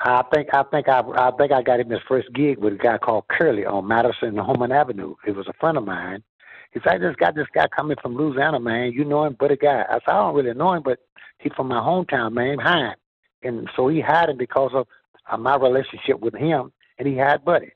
I 0.05 0.25
think 0.35 0.49
I 0.53 0.65
think 0.73 0.89
I 0.89 1.03
I 1.15 1.31
think 1.39 1.53
I 1.53 1.63
got 1.63 1.79
him 1.79 1.91
his 1.91 2.01
first 2.09 2.33
gig 2.33 2.59
with 2.59 2.73
a 2.73 2.79
guy 2.79 2.99
called 2.99 3.29
Curly 3.29 3.65
on 3.65 3.87
Madison 3.87 4.31
and 4.31 4.41
Homan 4.41 4.73
Avenue. 4.73 5.15
He 5.25 5.31
was 5.31 5.47
a 5.47 5.53
friend 5.61 5.79
of 5.79 5.85
mine. 5.85 6.25
He 6.73 6.81
said, 6.81 6.95
I 6.95 6.99
just 6.99 7.19
got 7.19 7.35
this 7.35 7.47
guy 7.53 7.67
coming 7.75 7.97
from 8.01 8.17
Louisiana, 8.17 8.61
man. 8.61 8.93
You 8.93 9.05
know 9.05 9.25
him, 9.25 9.37
but 9.39 9.51
a 9.51 9.57
guy. 9.57 9.85
I 9.89 9.95
said, 9.95 10.09
I 10.09 10.13
don't 10.15 10.35
really 10.35 10.55
know 10.55 10.73
him, 10.73 10.83
but 10.85 11.01
he's 11.39 11.53
from 11.55 11.69
my 11.69 11.81
hometown, 11.81 12.33
man, 12.33 12.59
Hine. 12.59 12.95
And 13.43 13.69
so 13.75 13.89
he 13.89 14.01
hired 14.01 14.31
him 14.31 14.37
because 14.39 14.71
of 14.75 14.87
uh, 15.31 15.37
my 15.37 15.57
relationship 15.57 16.21
with 16.21 16.35
him, 16.35 16.73
and 16.99 17.09
he 17.09 17.17
had 17.17 17.45
Buddy. 17.45 17.73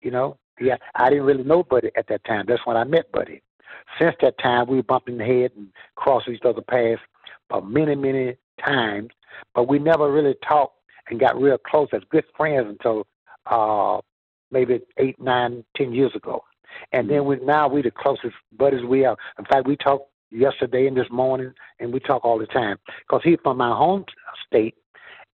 You 0.00 0.10
know, 0.10 0.38
yeah, 0.60 0.76
I 0.94 1.10
didn't 1.10 1.24
really 1.24 1.44
know 1.44 1.62
Buddy 1.62 1.90
at 1.96 2.08
that 2.08 2.24
time. 2.24 2.46
That's 2.48 2.64
when 2.64 2.76
I 2.76 2.84
met 2.84 3.12
Buddy. 3.12 3.42
Since 4.00 4.16
that 4.22 4.38
time, 4.38 4.66
we 4.68 4.82
bumped 4.82 5.08
in 5.08 5.18
the 5.18 5.24
head 5.24 5.52
and 5.56 5.68
crossed 5.96 6.28
each 6.28 6.42
other's 6.44 6.64
paths 6.68 7.00
for 7.48 7.62
many, 7.62 7.94
many 7.94 8.36
times, 8.64 9.10
but 9.54 9.68
we 9.68 9.78
never 9.78 10.10
really 10.10 10.34
talked 10.46 10.76
and 11.08 11.20
got 11.20 11.40
real 11.40 11.58
close 11.58 11.88
as 11.92 12.02
good 12.10 12.24
friends 12.36 12.66
until 12.68 13.06
uh, 13.46 14.00
maybe 14.50 14.80
eight, 14.98 15.20
nine, 15.20 15.64
ten 15.76 15.92
years 15.92 16.12
ago. 16.14 16.42
And 16.92 17.08
then 17.08 17.24
we 17.24 17.36
now 17.36 17.68
we 17.68 17.82
the 17.82 17.90
closest 17.90 18.34
buddies 18.56 18.84
we 18.84 19.04
are. 19.04 19.16
In 19.38 19.44
fact, 19.44 19.66
we 19.66 19.76
talk 19.76 20.06
yesterday 20.30 20.86
and 20.86 20.96
this 20.96 21.10
morning, 21.10 21.52
and 21.78 21.92
we 21.92 22.00
talk 22.00 22.24
all 22.24 22.38
the 22.38 22.46
time 22.46 22.78
because 23.00 23.20
he's 23.24 23.38
from 23.42 23.58
my 23.58 23.74
home 23.74 24.04
state, 24.46 24.74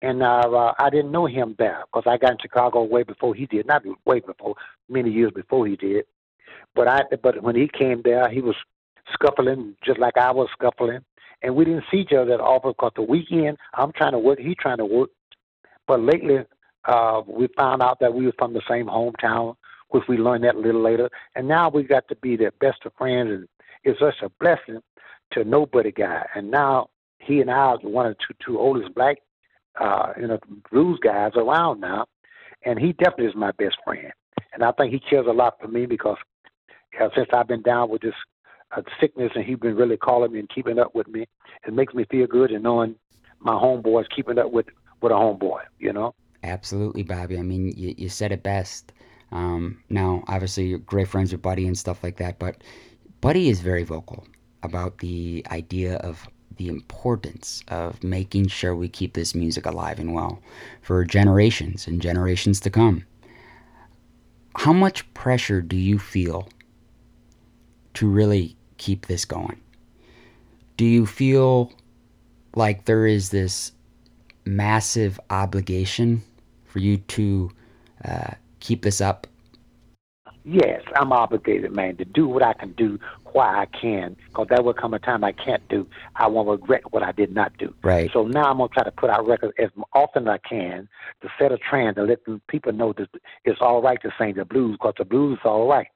and 0.02 0.22
uh, 0.22 0.40
uh, 0.40 0.74
I 0.78 0.90
didn't 0.90 1.12
know 1.12 1.26
him 1.26 1.54
there 1.58 1.84
because 1.86 2.04
I 2.06 2.16
got 2.18 2.32
in 2.32 2.38
Chicago 2.40 2.82
way 2.82 3.02
before 3.02 3.34
he 3.34 3.46
did, 3.46 3.66
not 3.66 3.82
way 4.04 4.20
before, 4.20 4.54
many 4.88 5.10
years 5.10 5.32
before 5.34 5.66
he 5.66 5.76
did. 5.76 6.04
But 6.74 6.88
I, 6.88 7.02
but 7.22 7.42
when 7.42 7.56
he 7.56 7.68
came 7.68 8.02
there, 8.04 8.28
he 8.28 8.40
was 8.40 8.56
scuffling 9.12 9.76
just 9.84 9.98
like 9.98 10.16
I 10.16 10.30
was 10.32 10.48
scuffling, 10.52 11.00
and 11.42 11.54
we 11.54 11.64
didn't 11.64 11.84
see 11.90 11.98
each 11.98 12.12
other 12.12 12.36
that 12.36 12.40
often 12.40 12.72
because 12.72 12.92
the 12.96 13.02
weekend 13.02 13.56
I'm 13.74 13.92
trying 13.92 14.12
to 14.12 14.18
work, 14.18 14.38
he's 14.38 14.56
trying 14.60 14.78
to 14.78 14.86
work. 14.86 15.10
But 15.86 16.00
lately, 16.00 16.38
uh, 16.86 17.22
we 17.26 17.48
found 17.56 17.82
out 17.82 17.98
that 18.00 18.12
we 18.12 18.26
were 18.26 18.34
from 18.38 18.52
the 18.52 18.62
same 18.68 18.86
hometown, 18.86 19.56
which 19.90 20.04
we 20.08 20.16
learned 20.16 20.44
that 20.44 20.56
a 20.56 20.58
little 20.58 20.82
later, 20.82 21.08
and 21.34 21.46
now 21.46 21.68
we 21.68 21.82
got 21.82 22.08
to 22.08 22.16
be 22.16 22.36
the 22.36 22.52
best 22.60 22.84
of 22.84 22.92
friends 22.98 23.30
and 23.30 23.48
it's 23.86 24.00
such 24.00 24.20
a 24.22 24.28
blessing 24.40 24.80
to 25.32 25.44
nobody 25.44 25.92
guy. 25.92 26.26
And 26.34 26.50
now 26.50 26.90
he 27.18 27.40
and 27.40 27.50
I 27.50 27.54
are 27.54 27.78
one 27.78 28.06
of 28.06 28.16
the 28.16 28.18
two, 28.26 28.34
two 28.44 28.58
oldest 28.58 28.94
black, 28.94 29.18
uh, 29.80 30.12
you 30.20 30.26
know, 30.26 30.38
blues 30.70 30.98
guys 31.02 31.32
around 31.36 31.80
now. 31.80 32.06
And 32.64 32.78
he 32.78 32.92
definitely 32.92 33.26
is 33.26 33.36
my 33.36 33.52
best 33.52 33.76
friend. 33.84 34.12
And 34.52 34.64
I 34.64 34.72
think 34.72 34.92
he 34.92 34.98
cares 34.98 35.26
a 35.28 35.32
lot 35.32 35.54
for 35.60 35.68
me 35.68 35.86
because 35.86 36.16
uh, 37.00 37.08
since 37.14 37.28
I've 37.32 37.46
been 37.46 37.62
down 37.62 37.90
with 37.90 38.02
this 38.02 38.14
uh, 38.76 38.82
sickness 39.00 39.32
and 39.34 39.44
he's 39.44 39.58
been 39.58 39.76
really 39.76 39.96
calling 39.96 40.32
me 40.32 40.40
and 40.40 40.48
keeping 40.48 40.78
up 40.78 40.94
with 40.94 41.06
me, 41.06 41.26
it 41.66 41.72
makes 41.72 41.94
me 41.94 42.04
feel 42.10 42.26
good 42.26 42.50
and 42.50 42.64
knowing 42.64 42.96
my 43.38 43.52
homeboys 43.52 44.06
keeping 44.14 44.38
up 44.38 44.50
with, 44.50 44.66
with 45.00 45.12
a 45.12 45.14
homeboy, 45.14 45.60
you 45.78 45.92
know? 45.92 46.14
Absolutely, 46.42 47.02
Bobby. 47.02 47.38
I 47.38 47.42
mean, 47.42 47.72
you, 47.76 47.94
you 47.96 48.08
said 48.08 48.32
it 48.32 48.42
best. 48.42 48.92
Um, 49.32 49.82
now, 49.88 50.24
obviously, 50.28 50.66
you're 50.66 50.78
great 50.78 51.08
friends 51.08 51.32
with 51.32 51.42
Buddy 51.42 51.66
and 51.66 51.76
stuff 51.76 52.02
like 52.02 52.16
that, 52.18 52.38
but 52.38 52.62
Buddy 53.20 53.48
is 53.48 53.60
very 53.60 53.82
vocal 53.82 54.26
about 54.62 54.98
the 54.98 55.44
idea 55.50 55.96
of 55.96 56.28
the 56.56 56.68
importance 56.68 57.62
of 57.68 58.02
making 58.02 58.48
sure 58.48 58.74
we 58.74 58.88
keep 58.88 59.12
this 59.14 59.34
music 59.34 59.66
alive 59.66 59.98
and 59.98 60.14
well 60.14 60.40
for 60.80 61.04
generations 61.04 61.86
and 61.86 62.00
generations 62.00 62.60
to 62.60 62.70
come. 62.70 63.04
How 64.56 64.72
much 64.72 65.12
pressure 65.12 65.60
do 65.60 65.76
you 65.76 65.98
feel 65.98 66.48
to 67.94 68.08
really 68.08 68.56
keep 68.78 69.06
this 69.06 69.24
going? 69.24 69.60
Do 70.76 70.84
you 70.84 71.04
feel 71.04 71.72
like 72.54 72.84
there 72.84 73.06
is 73.06 73.30
this 73.30 73.72
massive 74.46 75.20
obligation 75.28 76.22
for 76.64 76.78
you 76.78 76.98
to 76.98 77.50
uh, 78.04 78.32
keep 78.66 78.82
this 78.82 79.00
up 79.00 79.26
yes, 80.46 80.80
I'm 80.94 81.12
obligated, 81.12 81.74
man, 81.74 81.96
to 81.96 82.04
do 82.04 82.28
what 82.28 82.42
I 82.42 82.54
can 82.54 82.72
do 82.72 82.98
while 83.32 83.54
I 83.54 83.66
can, 83.66 84.16
because 84.28 84.46
there 84.48 84.62
will 84.62 84.72
come 84.72 84.94
a 84.94 84.98
time 84.98 85.24
I 85.24 85.32
can't 85.32 85.66
do. 85.68 85.86
I 86.14 86.28
won't 86.28 86.48
regret 86.48 86.92
what 86.92 87.02
I 87.02 87.12
did 87.12 87.34
not 87.34 87.56
do. 87.58 87.74
Right. 87.82 88.10
So 88.12 88.26
now 88.26 88.50
I'm 88.50 88.58
gonna 88.58 88.68
try 88.68 88.84
to 88.84 88.92
put 88.92 89.10
out 89.10 89.26
records 89.26 89.52
as 89.58 89.70
often 89.92 90.28
as 90.28 90.38
I 90.42 90.48
can 90.48 90.88
to 91.22 91.28
set 91.38 91.52
a 91.52 91.58
trend 91.58 91.96
to 91.96 92.04
let 92.04 92.20
people 92.48 92.72
know 92.72 92.94
that 92.96 93.08
it's 93.44 93.60
all 93.60 93.82
right 93.82 94.00
to 94.02 94.10
sing 94.18 94.34
the 94.36 94.44
blues, 94.44 94.72
because 94.80 94.94
the 94.98 95.04
blues 95.04 95.38
is 95.38 95.44
all 95.44 95.68
right. 95.68 95.88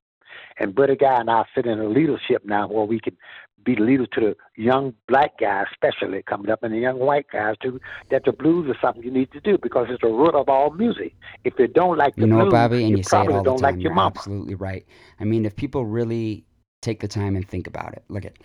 And 0.59 0.75
Buddy 0.75 0.97
Guy 0.97 1.21
and 1.21 1.31
I 1.31 1.45
sit 1.55 1.67
in 1.67 1.79
a 1.81 1.89
leadership 1.89 2.43
now 2.45 2.69
where 2.69 2.85
we 2.85 3.01
can 3.01 3.17
be 3.65 3.75
the 3.75 3.83
leaders 3.83 4.09
to 4.15 4.21
the 4.21 4.37
young 4.57 4.95
black 5.09 5.39
guys, 5.39 5.67
especially 5.73 6.23
coming 6.23 6.51
up, 6.51 6.63
and 6.63 6.73
the 6.75 6.79
young 6.79 6.99
white 6.99 7.27
guys 7.33 7.57
too. 7.63 7.81
That 8.11 8.25
the 8.25 8.33
blues 8.33 8.69
is 8.71 8.77
something 8.81 9.03
you 9.03 9.11
need 9.11 9.33
to 9.33 9.41
do 9.41 9.59
because 9.63 9.87
it's 9.91 10.01
the 10.03 10.09
root 10.09 10.35
of 10.35 10.49
all 10.49 10.71
music. 10.71 11.15
If 11.45 11.55
you 11.59 11.69
don't 11.69 11.99
like 11.99 12.15
the 12.17 12.23
you 12.23 12.27
know, 12.29 12.41
blues, 12.41 12.53
Bobby, 12.53 12.83
and 12.85 12.91
you, 12.91 12.97
you 12.99 13.03
say 13.03 13.23
it 13.23 13.27
probably 13.27 13.35
all 13.35 13.45
the 13.45 13.51
don't 13.51 13.59
time. 13.59 13.75
like 13.75 13.83
your 13.83 13.91
You're 13.91 13.95
mama. 13.95 14.13
absolutely 14.17 14.55
right. 14.55 14.87
I 15.19 15.25
mean, 15.25 15.45
if 15.45 15.57
people 15.57 15.85
really 15.85 16.45
take 16.81 17.01
the 17.01 17.09
time 17.09 17.37
and 17.37 17.47
think 17.47 17.67
about 17.67 17.93
it, 17.93 18.05
look 18.09 18.25
at 18.25 18.37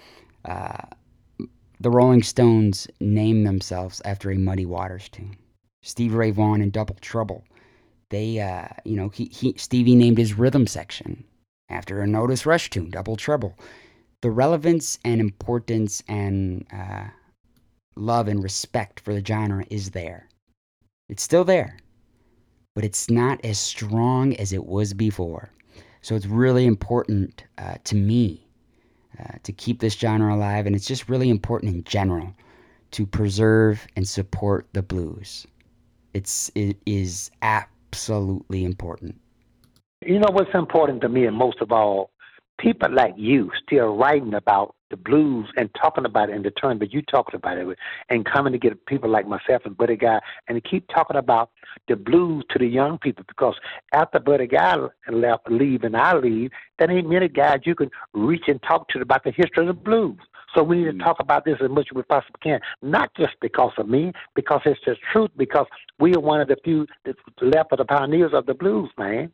uh, 0.44 1.46
the 1.80 1.89
Rolling 1.89 2.24
Stones 2.24 2.88
named 3.00 3.46
themselves 3.48 4.01
after 4.06 4.32
a 4.32 4.38
Muddy 4.38 4.65
Waters 4.65 5.10
tune. 5.10 5.38
Steve 5.82 6.13
Ray 6.13 6.32
Vaughan 6.32 6.62
and 6.62 6.72
Double 6.72 6.96
Trouble. 7.01 7.46
They, 8.10 8.39
uh, 8.39 8.68
you 8.84 8.96
know, 8.96 9.10
he, 9.10 9.25
he 9.25 9.54
Stevie 9.58 9.96
named 9.96 10.18
his 10.18 10.34
rhythm 10.38 10.68
section 10.68 11.24
after 11.69 12.01
an 12.01 12.15
Otis 12.15 12.45
Rush 12.45 12.69
tune, 12.69 12.89
Double 12.89 13.15
Trouble. 13.15 13.57
The 14.22 14.31
relevance 14.31 15.00
and 15.03 15.22
importance 15.22 16.03
and 16.07 16.65
uh, 16.72 17.05
love 17.95 18.27
and 18.27 18.41
respect 18.41 19.00
for 19.00 19.13
the 19.13 19.25
genre 19.25 19.65
is 19.69 19.91
there. 19.91 20.29
It's 21.10 21.24
still 21.24 21.43
there, 21.43 21.77
but 22.74 22.84
it's 22.84 23.10
not 23.10 23.43
as 23.43 23.60
strong 23.60 24.36
as 24.36 24.53
it 24.53 24.65
was 24.65 24.93
before. 24.93 25.51
So 26.01 26.15
it's 26.15 26.25
really 26.25 26.65
important 26.65 27.43
uh, 27.57 27.75
to 27.84 27.95
me 27.95 28.48
uh, 29.19 29.38
to 29.43 29.51
keep 29.51 29.79
this 29.79 29.95
genre 29.95 30.36
alive, 30.36 30.65
and 30.65 30.75
it's 30.75 30.88
just 30.88 31.10
really 31.10 31.29
important 31.29 31.74
in 31.74 31.84
general 31.84 32.34
to 32.91 33.05
preserve 33.05 33.86
and 33.95 34.07
support 34.07 34.67
the 34.74 34.81
blues. 34.81 35.45
It's 36.13 36.51
it 36.55 36.77
is 36.86 37.31
absolutely 37.41 38.63
important. 38.63 39.19
You 40.05 40.19
know 40.19 40.29
what's 40.31 40.53
important 40.53 41.01
to 41.01 41.09
me, 41.09 41.25
and 41.25 41.35
most 41.35 41.62
of 41.62 41.71
all, 41.71 42.12
people 42.59 42.93
like 42.93 43.15
you 43.17 43.50
still 43.65 43.95
writing 43.95 44.35
about 44.35 44.75
the 44.91 44.97
blues 44.97 45.47
and 45.57 45.67
talking 45.74 46.05
about 46.05 46.29
it 46.29 46.35
in 46.35 46.43
the 46.43 46.51
turn, 46.51 46.77
but 46.77 46.93
you 46.93 47.01
talking 47.01 47.35
about 47.35 47.57
it 47.57 47.77
and 48.09 48.24
coming 48.24 48.53
to 48.53 48.59
get 48.59 48.85
people 48.85 49.09
like 49.09 49.27
myself 49.27 49.63
and 49.65 49.75
Buddy 49.75 49.95
Guy 49.95 50.19
and 50.47 50.63
keep 50.63 50.88
talking 50.93 51.17
about 51.17 51.50
the 51.88 51.95
blues 51.95 52.45
to 52.51 52.59
the 52.59 52.67
young 52.67 53.00
people 53.00 53.25
because 53.27 53.55
after 53.93 54.19
Buddy 54.19 54.45
Guy 54.45 54.77
and 55.07 55.21
left, 55.21 55.50
leave 55.50 55.83
and 55.83 55.97
I 55.97 56.15
leave, 56.15 56.51
there 56.77 56.91
ain't 56.91 57.09
many 57.09 57.27
guys 57.27 57.62
you 57.65 57.74
can 57.74 57.89
reach 58.13 58.43
and 58.47 58.62
talk 58.62 58.88
to 58.89 59.00
about 59.00 59.24
the 59.24 59.31
history 59.31 59.67
of 59.67 59.75
the 59.75 59.81
blues. 59.81 60.19
So 60.53 60.62
we 60.62 60.77
need 60.77 60.85
to 60.85 60.91
mm. 60.91 61.03
talk 61.03 61.17
about 61.19 61.45
this 61.45 61.57
as 61.63 61.69
much 61.71 61.88
as 61.91 61.95
we 61.95 62.03
possibly 62.03 62.39
can, 62.43 62.59
not 62.83 63.09
just 63.17 63.33
because 63.41 63.71
of 63.79 63.89
me, 63.89 64.13
because 64.35 64.62
it's 64.65 64.79
the 64.85 64.95
truth, 65.12 65.31
because 65.35 65.65
we 66.00 66.13
are 66.13 66.19
one 66.19 66.41
of 66.41 66.47
the 66.47 66.57
few 66.63 66.85
that's 67.03 67.17
left 67.41 67.71
of 67.71 67.79
the 67.79 67.85
pioneers 67.85 68.33
of 68.33 68.45
the 68.45 68.53
blues, 68.53 68.91
man. 69.00 69.31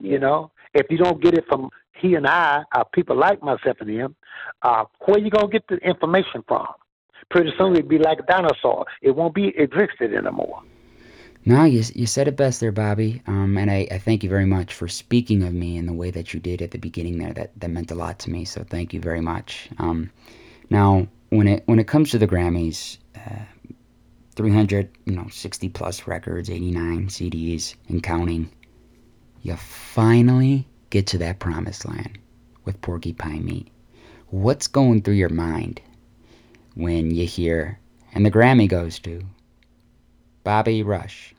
You 0.00 0.18
know, 0.18 0.50
if 0.74 0.86
you 0.90 0.98
don't 0.98 1.22
get 1.22 1.34
it 1.34 1.44
from 1.48 1.70
he 1.92 2.14
and 2.14 2.26
I, 2.26 2.62
uh, 2.72 2.84
people 2.84 3.16
like 3.16 3.42
myself 3.42 3.76
and 3.80 3.90
him, 3.90 4.16
uh, 4.62 4.84
where 5.06 5.18
you 5.18 5.30
gonna 5.30 5.48
get 5.48 5.66
the 5.68 5.76
information 5.76 6.42
from? 6.46 6.66
Pretty 7.30 7.52
soon 7.56 7.72
it'd 7.72 7.88
be 7.88 7.98
like 7.98 8.18
a 8.18 8.22
dinosaur. 8.22 8.84
It 9.00 9.12
won't 9.12 9.34
be 9.34 9.48
existed 9.56 10.12
anymore. 10.14 10.62
No, 11.46 11.64
you, 11.64 11.82
you 11.94 12.06
said 12.06 12.26
it 12.26 12.36
best 12.36 12.60
there, 12.60 12.72
Bobby. 12.72 13.22
Um, 13.26 13.58
and 13.58 13.70
I, 13.70 13.86
I 13.90 13.98
thank 13.98 14.22
you 14.22 14.30
very 14.30 14.46
much 14.46 14.72
for 14.72 14.88
speaking 14.88 15.42
of 15.42 15.52
me 15.52 15.76
in 15.76 15.84
the 15.86 15.92
way 15.92 16.10
that 16.10 16.32
you 16.32 16.40
did 16.40 16.62
at 16.62 16.70
the 16.70 16.78
beginning 16.78 17.18
there. 17.18 17.34
That, 17.34 17.58
that 17.60 17.68
meant 17.68 17.90
a 17.90 17.94
lot 17.94 18.18
to 18.20 18.30
me. 18.30 18.46
So 18.46 18.64
thank 18.64 18.94
you 18.94 19.00
very 19.00 19.20
much. 19.20 19.68
Um, 19.78 20.10
now, 20.70 21.06
when 21.28 21.46
it 21.48 21.62
when 21.66 21.78
it 21.78 21.86
comes 21.86 22.10
to 22.12 22.18
the 22.18 22.26
Grammys, 22.26 22.96
uh, 23.14 23.44
300, 24.36 24.90
you 25.04 25.14
know, 25.14 25.28
60 25.30 25.68
plus 25.68 26.06
records, 26.06 26.48
89 26.48 27.08
CDs, 27.08 27.74
and 27.88 28.02
counting, 28.02 28.50
you 29.44 29.54
finally 29.56 30.66
get 30.88 31.06
to 31.06 31.18
that 31.18 31.38
promised 31.38 31.86
land 31.86 32.18
with 32.64 32.80
Porcupine 32.80 33.44
Meat. 33.44 33.68
What's 34.28 34.66
going 34.66 35.02
through 35.02 35.14
your 35.14 35.28
mind 35.28 35.82
when 36.74 37.14
you 37.14 37.26
hear, 37.26 37.78
and 38.14 38.24
the 38.24 38.30
Grammy 38.30 38.66
goes 38.66 38.98
to 39.00 39.22
Bobby 40.44 40.82
Rush, 40.82 41.34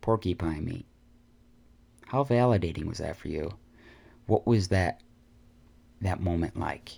Porcupine 0.00 0.64
Meat? 0.64 0.86
How 2.06 2.22
validating 2.22 2.84
was 2.84 2.98
that 2.98 3.16
for 3.16 3.26
you? 3.26 3.52
What 4.26 4.46
was 4.46 4.68
that 4.68 5.00
that 6.02 6.20
moment 6.20 6.56
like? 6.56 6.92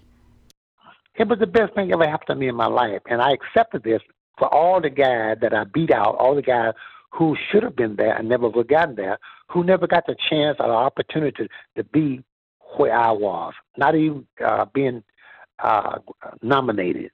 It 1.15 1.29
was 1.29 1.39
the 1.39 1.47
best 1.47 1.75
thing 1.75 1.91
ever 1.93 2.07
happened 2.07 2.29
to 2.29 2.35
me 2.35 2.49
in 2.49 2.55
my 2.55 2.67
life, 2.67 3.01
and 3.09 3.23
I 3.23 3.33
accepted 3.33 3.85
this 3.85 4.03
for 4.39 4.53
all 4.55 4.83
the 4.83 4.91
guys 4.91 5.39
that 5.41 5.55
I 5.55 5.65
beat 5.65 5.91
out, 5.91 6.17
all 6.19 6.35
the 6.35 6.43
guys 6.43 6.75
who 7.11 7.35
should 7.51 7.63
have 7.63 7.75
been 7.75 7.97
there 7.97 8.15
and 8.15 8.29
never 8.29 8.51
gotten 8.51 8.97
there, 8.97 9.19
who 9.49 9.65
never 9.65 9.87
got 9.87 10.07
the 10.07 10.17
chance 10.29 10.57
or 10.61 10.69
the 10.69 10.75
opportunity 10.75 11.49
to 11.77 11.85
be 11.85 12.23
where 12.77 12.97
I 12.97 13.11
was, 13.11 13.55
not 13.77 13.95
even 13.95 14.27
uh, 14.45 14.67
being 14.75 15.03
uh, 15.63 15.99
nominated. 16.43 17.11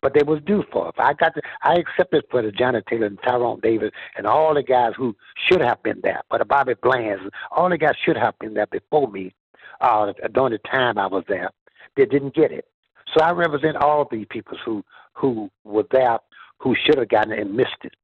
But 0.00 0.14
they 0.14 0.22
was 0.22 0.40
due 0.46 0.62
for 0.70 0.88
it. 0.88 0.94
I 0.98 1.12
got 1.12 1.34
to, 1.34 1.42
I 1.62 1.74
accepted 1.74 2.24
for 2.30 2.40
the 2.40 2.52
Johnnie 2.52 2.82
Taylor 2.88 3.06
and 3.06 3.18
Tyrone 3.26 3.58
Davis 3.60 3.90
and 4.16 4.28
all 4.28 4.54
the 4.54 4.62
guys 4.62 4.92
who 4.96 5.16
should 5.48 5.60
have 5.60 5.82
been 5.82 6.00
there. 6.04 6.22
But 6.30 6.38
the 6.38 6.44
Bobby 6.44 6.74
Blands, 6.80 7.24
all 7.50 7.68
the 7.68 7.78
guys 7.78 7.96
should 8.04 8.16
have 8.16 8.38
been 8.38 8.54
there 8.54 8.68
before 8.68 9.08
me 9.08 9.34
uh, 9.80 10.12
during 10.32 10.52
the 10.52 10.58
time 10.58 10.98
I 10.98 11.08
was 11.08 11.24
there. 11.26 11.50
They 11.96 12.06
didn't 12.06 12.34
get 12.34 12.52
it. 12.52 12.66
So 13.12 13.24
I 13.24 13.32
represent 13.32 13.76
all 13.76 14.06
these 14.08 14.26
people 14.30 14.56
who 14.64 14.84
who 15.14 15.50
were 15.64 15.86
there 15.90 16.18
who 16.58 16.76
should 16.84 16.98
have 16.98 17.08
gotten 17.08 17.32
it 17.32 17.40
and 17.40 17.54
missed 17.54 17.82
it. 17.82 17.94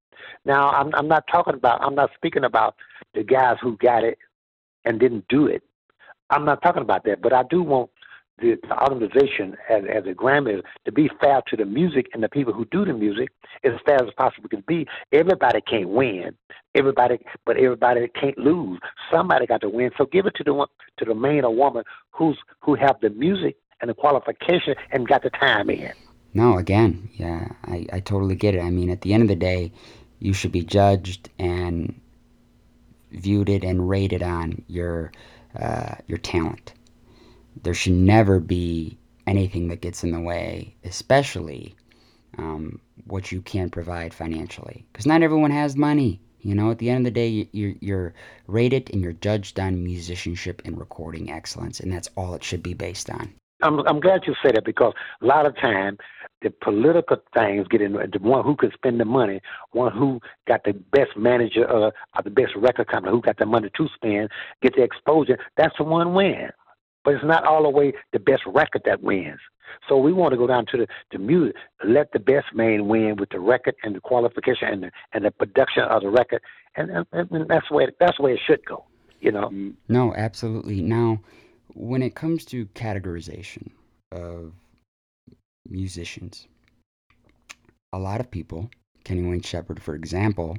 Now 0.45 0.71
I'm 0.71 0.95
I'm 0.95 1.09
not 1.09 1.25
talking 1.31 1.55
about 1.55 1.83
I'm 1.83 1.95
not 1.95 2.11
speaking 2.15 2.45
about 2.45 2.75
the 3.15 3.23
guys 3.23 3.57
who 3.63 3.77
got 3.79 4.05
it 4.05 4.19
and 4.85 5.01
didn't 5.01 5.27
do 5.29 5.47
it. 5.47 5.63
I'm 6.31 6.45
not 6.45 6.63
talking 6.63 6.83
about 6.83 7.05
that, 7.05 7.23
but 7.23 7.33
I 7.33 7.43
do 7.45 7.63
want 7.63 7.91
the, 8.39 8.57
the 8.69 8.83
organization 8.83 9.57
as 9.69 9.85
as 9.93 10.05
a 10.07 10.15
Grammy 10.15 10.63
to 10.85 10.93
be 10.93 11.11
fair 11.21 11.43
to 11.49 11.57
the 11.57 11.65
music 11.65 12.07
and 12.13 12.23
the 12.23 12.29
people 12.29 12.53
who 12.53 12.65
do 12.67 12.85
the 12.85 12.93
music 12.93 13.31
as 13.63 13.73
fair 13.87 14.03
as 14.03 14.13
possible 14.17 14.49
can 14.49 14.65
be. 14.67 14.87
Everybody 15.13 15.61
can't 15.61 15.89
win. 15.89 16.37
Everybody, 16.75 17.21
but 17.47 17.57
everybody 17.57 18.09
can't 18.09 18.37
lose. 18.37 18.81
Somebody 19.13 19.47
got 19.47 19.61
to 19.61 19.69
win. 19.69 19.93
So 19.97 20.07
give 20.07 20.27
it 20.27 20.35
to 20.37 20.45
the 20.45 20.53
one 20.53 20.69
to 20.97 21.05
the 21.05 21.15
man 21.15 21.45
or 21.45 21.55
woman 21.55 21.85
who's 22.11 22.37
who 22.61 22.75
have 22.75 22.97
the 23.01 23.11
music 23.11 23.57
and 23.81 23.91
the 23.91 23.95
qualification 23.95 24.75
and 24.91 25.07
got 25.07 25.23
the 25.23 25.31
time 25.31 25.71
in. 25.71 25.93
No, 26.33 26.59
again, 26.59 27.09
yeah, 27.15 27.53
I, 27.65 27.87
I 27.93 28.01
totally 28.01 28.35
get 28.35 28.57
it. 28.57 28.61
I 28.61 28.71
mean, 28.71 28.91
at 28.91 29.03
the 29.03 29.15
end 29.15 29.23
of 29.23 29.29
the 29.29 29.37
day, 29.37 29.73
you 30.19 30.33
should 30.33 30.53
be 30.53 30.63
judged 30.63 31.31
and 31.39 32.01
viewed 33.11 33.49
it 33.49 33.65
and 33.65 33.89
rated 33.89 34.23
on 34.23 34.63
your 34.69 35.13
uh, 35.59 35.95
your 36.07 36.19
talent. 36.19 36.73
There 37.63 37.75
should 37.75 37.93
never 37.93 38.41
be 38.41 38.99
anything 39.27 39.69
that 39.69 39.81
gets 39.81 40.03
in 40.03 40.11
the 40.11 40.21
way, 40.21 40.75
especially 40.85 41.77
um, 42.37 42.81
what 43.07 43.31
you 43.31 43.41
can 43.41 43.71
provide 43.71 44.13
financially, 44.13 44.85
because 44.93 45.07
not 45.07 45.23
everyone 45.23 45.53
has 45.53 45.77
money. 45.77 46.21
You 46.41 46.55
know, 46.55 46.71
at 46.71 46.79
the 46.79 46.91
end 46.91 47.07
of 47.07 47.15
the 47.15 47.19
day, 47.19 47.49
you're, 47.53 47.75
you're 47.81 48.15
rated 48.47 48.91
and 48.93 49.01
you're 49.01 49.13
judged 49.13 49.59
on 49.59 49.83
musicianship 49.83 50.61
and 50.67 50.79
recording 50.79 51.31
excellence, 51.31 51.81
and 51.81 51.91
that's 51.91 52.11
all 52.17 52.35
it 52.35 52.45
should 52.45 52.63
be 52.63 52.75
based 52.75 53.09
on. 53.09 53.33
I'm 53.63 53.81
I'm 53.87 54.01
glad 54.01 54.23
you 54.27 54.35
said 54.43 54.57
that 54.57 54.65
because 54.65 54.93
a 55.23 55.27
lot 55.27 55.47
of 55.47 55.57
time 55.57 55.97
the 56.45 56.51
political 56.51 57.17
things 57.35 57.67
get 57.69 57.81
in 57.81 57.95
the 57.95 58.19
one 58.21 58.45
who 58.45 58.55
can 58.55 58.71
spend 58.73 59.01
the 59.01 59.05
money, 59.05 59.41
one 59.73 59.91
who 59.91 60.21
got 60.47 60.63
the 60.65 60.75
best 60.93 61.17
manager 61.17 61.69
uh, 61.69 61.91
or 61.91 62.23
the 62.23 62.31
best 62.31 62.53
record 62.55 62.87
company, 62.87 63.11
who 63.11 63.23
got 63.23 63.39
the 63.39 63.47
money 63.47 63.71
to 63.77 63.89
spend, 63.95 64.29
get 64.63 64.77
the 64.77 64.83
exposure. 64.83 65.39
That's 65.57 65.75
the 65.79 65.85
one 65.85 66.15
win. 66.15 66.51
But 67.03 67.15
it's 67.15 67.25
not 67.25 67.45
all 67.45 67.63
the 67.63 67.71
way 67.71 67.95
the 68.13 68.19
best 68.19 68.43
record 68.47 68.83
that 68.85 69.03
wins. 69.03 69.41
So 69.89 69.97
we 69.97 70.13
want 70.13 70.33
to 70.33 70.39
go 70.39 70.47
down 70.47 70.67
to 70.67 70.77
the, 70.77 70.87
the 71.11 71.19
music. 71.19 71.57
Let 71.85 72.13
the 72.13 72.19
best 72.19 72.47
man 72.55 72.87
win 72.89 73.17
with 73.17 73.31
the 73.31 73.41
record 73.41 73.75
and 73.83 73.97
the 73.97 74.01
qualification 74.01 74.69
and 74.69 74.83
the 74.85 74.91
and 75.13 75.25
the 75.25 75.31
production 75.31 75.83
of 75.85 76.03
the 76.03 76.11
record, 76.11 76.43
and, 76.77 77.07
and, 77.13 77.31
and 77.31 77.49
that's 77.49 77.71
where 77.71 77.91
that's 77.99 78.21
where 78.21 78.35
it 78.35 78.41
should 78.47 78.65
go. 78.67 78.85
You 79.21 79.33
know. 79.33 79.73
No, 79.89 80.15
absolutely. 80.15 80.83
Now, 80.83 81.21
when 81.75 82.03
it 82.03 82.15
comes 82.15 82.45
to 82.47 82.67
categorization 82.67 83.71
of 84.13 84.53
musicians, 85.69 86.47
a 87.93 87.99
lot 87.99 88.21
of 88.21 88.31
people, 88.31 88.71
Kenny 89.05 89.23
Wayne 89.23 89.41
Shepherd, 89.41 89.83
for 89.83 89.95
example, 89.95 90.59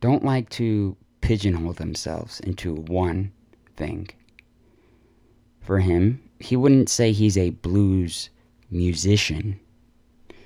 don't 0.00 0.24
like 0.24 0.48
to 0.50 0.96
pigeonhole 1.20 1.72
themselves 1.72 2.40
into 2.40 2.74
one 2.74 3.32
thing. 3.76 4.08
For 5.60 5.80
him, 5.80 6.22
he 6.38 6.56
wouldn't 6.56 6.88
say 6.88 7.12
he's 7.12 7.36
a 7.36 7.50
blues 7.50 8.30
musician. 8.70 9.58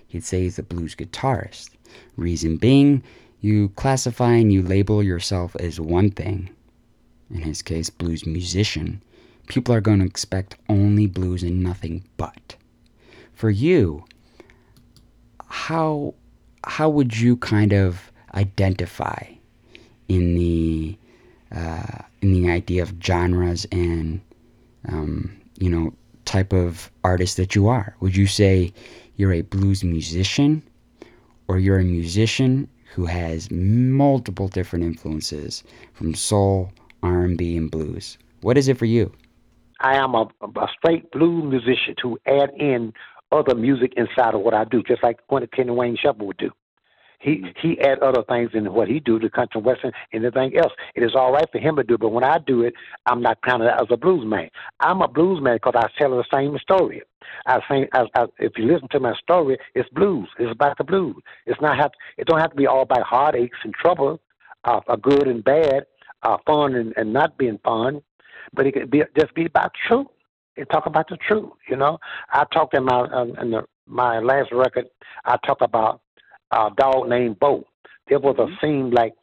He'd 0.07 0.25
say 0.25 0.43
he's 0.43 0.59
a 0.59 0.63
blues 0.63 0.95
guitarist. 0.95 1.71
Reason 2.17 2.57
being, 2.57 3.03
you 3.41 3.71
classify 3.71 4.35
and 4.35 4.53
you 4.53 4.63
label 4.63 5.03
yourself 5.03 5.57
as 5.57 5.81
one 5.81 6.11
thing, 6.11 6.51
in 7.31 7.43
his 7.43 7.63
case, 7.63 7.91
blues 7.91 8.27
musician, 8.27 9.03
people 9.49 9.75
are 9.75 9.81
going 9.81 9.99
to 9.99 10.07
expect 10.07 10.57
only 10.69 11.07
blues 11.07 11.43
and 11.43 11.63
nothing 11.63 12.05
but. 12.17 12.57
For 13.35 13.51
you, 13.51 14.05
how 15.47 16.15
how 16.65 16.89
would 16.89 17.19
you 17.19 17.37
kind 17.37 17.73
of 17.73 18.13
identify 18.35 19.25
in 20.09 20.37
the 20.37 20.97
uh, 21.55 21.99
in 22.21 22.33
the 22.33 22.51
idea 22.51 22.83
of 22.83 22.95
genres 23.03 23.67
and 23.73 24.21
um, 24.89 25.37
you 25.59 25.71
know, 25.71 25.93
type 26.25 26.53
of 26.53 26.91
artist 27.05 27.37
that 27.37 27.55
you 27.55 27.69
are. 27.69 27.97
Would 28.01 28.17
you 28.17 28.27
say 28.27 28.73
you're 29.17 29.33
a 29.33 29.43
blues 29.43 29.85
musician, 29.85 30.63
or 31.49 31.59
you're 31.59 31.79
a 31.79 31.85
musician 31.85 32.69
who 32.95 33.07
has 33.07 33.51
multiple 33.51 34.49
different 34.49 34.85
influences 34.85 35.65
from 35.95 36.15
soul, 36.15 36.73
R&B, 37.03 37.57
and 37.57 37.71
blues? 37.71 38.19
What 38.43 38.59
is 38.59 38.69
it 38.69 38.79
for 38.79 38.87
you? 38.87 39.13
I 39.81 39.97
am 39.97 40.15
a, 40.15 40.29
a 40.43 40.69
straight 40.79 41.11
blues 41.11 41.45
musician 41.45 41.95
to 42.03 42.19
add 42.27 42.51
in 42.57 42.93
other 43.33 43.55
music 43.55 43.95
inside 43.97 44.35
of 44.35 44.41
what 44.41 44.55
I 44.55 44.65
do, 44.65 44.83
just 44.83 45.03
like 45.03 45.19
what 45.29 45.51
Kenny 45.53 45.71
Wayne 45.71 45.97
Shepherd 45.97 46.23
would 46.23 46.37
do. 46.37 46.51
He 47.23 47.45
he 47.61 47.81
add 47.81 48.01
other 48.01 48.25
things 48.29 48.51
in 48.53 48.73
what 48.73 48.89
he 48.89 48.99
do 48.99 49.21
to 49.21 49.31
country 49.31 49.61
western 49.61 49.93
anything 50.13 50.57
else. 50.57 50.73
It 50.97 51.05
is 51.05 51.15
all 51.15 51.33
right 51.33 51.49
for 51.53 51.59
him 51.59 51.77
to 51.77 51.85
do, 51.85 51.97
but 51.97 52.09
when 52.09 52.25
I 52.25 52.39
do 52.39 52.63
it, 52.63 52.75
I'm 53.07 53.23
not 53.23 53.41
counted 53.43 53.73
as 53.73 53.87
a 53.91 53.97
blues 53.97 54.27
man. 54.27 54.51
I'm 54.81 55.01
a 55.03 55.09
blues 55.09 55.41
man 55.41 55.57
because 55.57 55.75
I 55.77 55.89
tell 55.97 56.11
the 56.11 56.25
same 56.35 56.59
story. 56.59 57.03
I 57.47 57.61
think 57.69 57.91
I, 57.95 58.07
I, 58.17 58.27
if 58.39 58.59
you 58.59 58.67
listen 58.67 58.89
to 58.89 59.01
my 59.01 59.15
story, 59.23 59.57
it's 59.77 59.89
blues. 59.91 60.29
It's 60.39 60.51
about 60.51 60.79
the 60.79 60.85
blues. 60.85 61.15
It's 61.47 61.61
not 61.61 61.79
have 61.79 61.93
it 62.19 62.27
don't 62.27 62.41
have 62.41 62.51
to 62.51 62.57
be 62.57 62.67
all 62.67 62.83
about 62.83 63.03
heartaches 63.03 63.57
and 63.63 63.73
trouble, 63.73 64.21
uh, 64.65 64.81
a 64.89 64.97
good 64.97 65.29
and 65.29 65.45
bad, 65.45 65.87
uh, 66.25 66.39
fun 66.45 66.75
and, 66.75 66.93
and 66.97 67.13
not 67.13 67.39
being 67.39 67.61
fun, 67.65 68.03
but 68.53 68.67
it 68.67 68.73
could 68.73 68.91
be 68.91 69.05
just 69.17 69.33
be 69.35 69.47
about 69.47 69.71
truth. 69.87 70.09
And 70.57 70.69
talk 70.71 70.87
about 70.87 71.09
the 71.09 71.17
truth. 71.17 71.51
You 71.69 71.77
know, 71.77 71.99
I 72.31 72.45
talked 72.53 72.75
in 72.77 72.85
my 72.85 73.05
in 73.41 73.53
the, 73.53 73.65
my 73.87 74.19
last 74.19 74.53
record. 74.53 74.87
I 75.25 75.37
talk 75.47 75.63
about 75.63 76.01
a 76.51 76.71
dog 76.77 77.09
named 77.09 77.39
Bo. 77.39 77.65
There 78.09 78.19
was 78.19 78.37
a 78.39 78.43
mm-hmm. 78.43 78.55
scene 78.61 78.91
like 78.91 79.15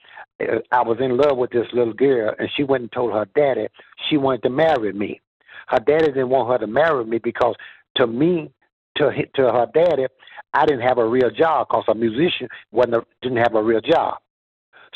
uh, 0.42 0.60
I 0.72 0.82
was 0.82 0.98
in 1.00 1.18
love 1.18 1.38
with 1.38 1.52
this 1.52 1.68
little 1.74 1.94
girl, 1.94 2.34
and 2.40 2.50
she 2.56 2.64
went 2.64 2.84
and 2.84 2.92
told 2.92 3.14
her 3.14 3.28
daddy 3.36 3.68
she 4.10 4.18
wanted 4.18 4.44
to 4.44 4.50
marry 4.50 4.94
me. 4.94 5.22
Her 5.68 5.80
daddy 5.80 6.08
didn't 6.08 6.30
want 6.30 6.50
her 6.50 6.58
to 6.58 6.72
marry 6.72 7.06
me 7.06 7.20
because 7.20 7.56
to 7.98 8.08
me, 8.08 8.52
to 8.98 9.12
to 9.36 9.44
her 9.44 9.68
daddy, 9.74 10.08
I 10.54 10.66
didn't 10.66 10.88
have 10.88 10.98
a 10.98 11.08
real 11.08 11.30
job 11.30 11.68
because 11.70 11.86
a 11.88 11.96
musician 11.96 12.48
wasn't 12.72 12.96
a, 12.96 13.06
didn't 13.22 13.38
have 13.38 13.56
a 13.56 13.64
real 13.64 13.82
job. 13.82 14.18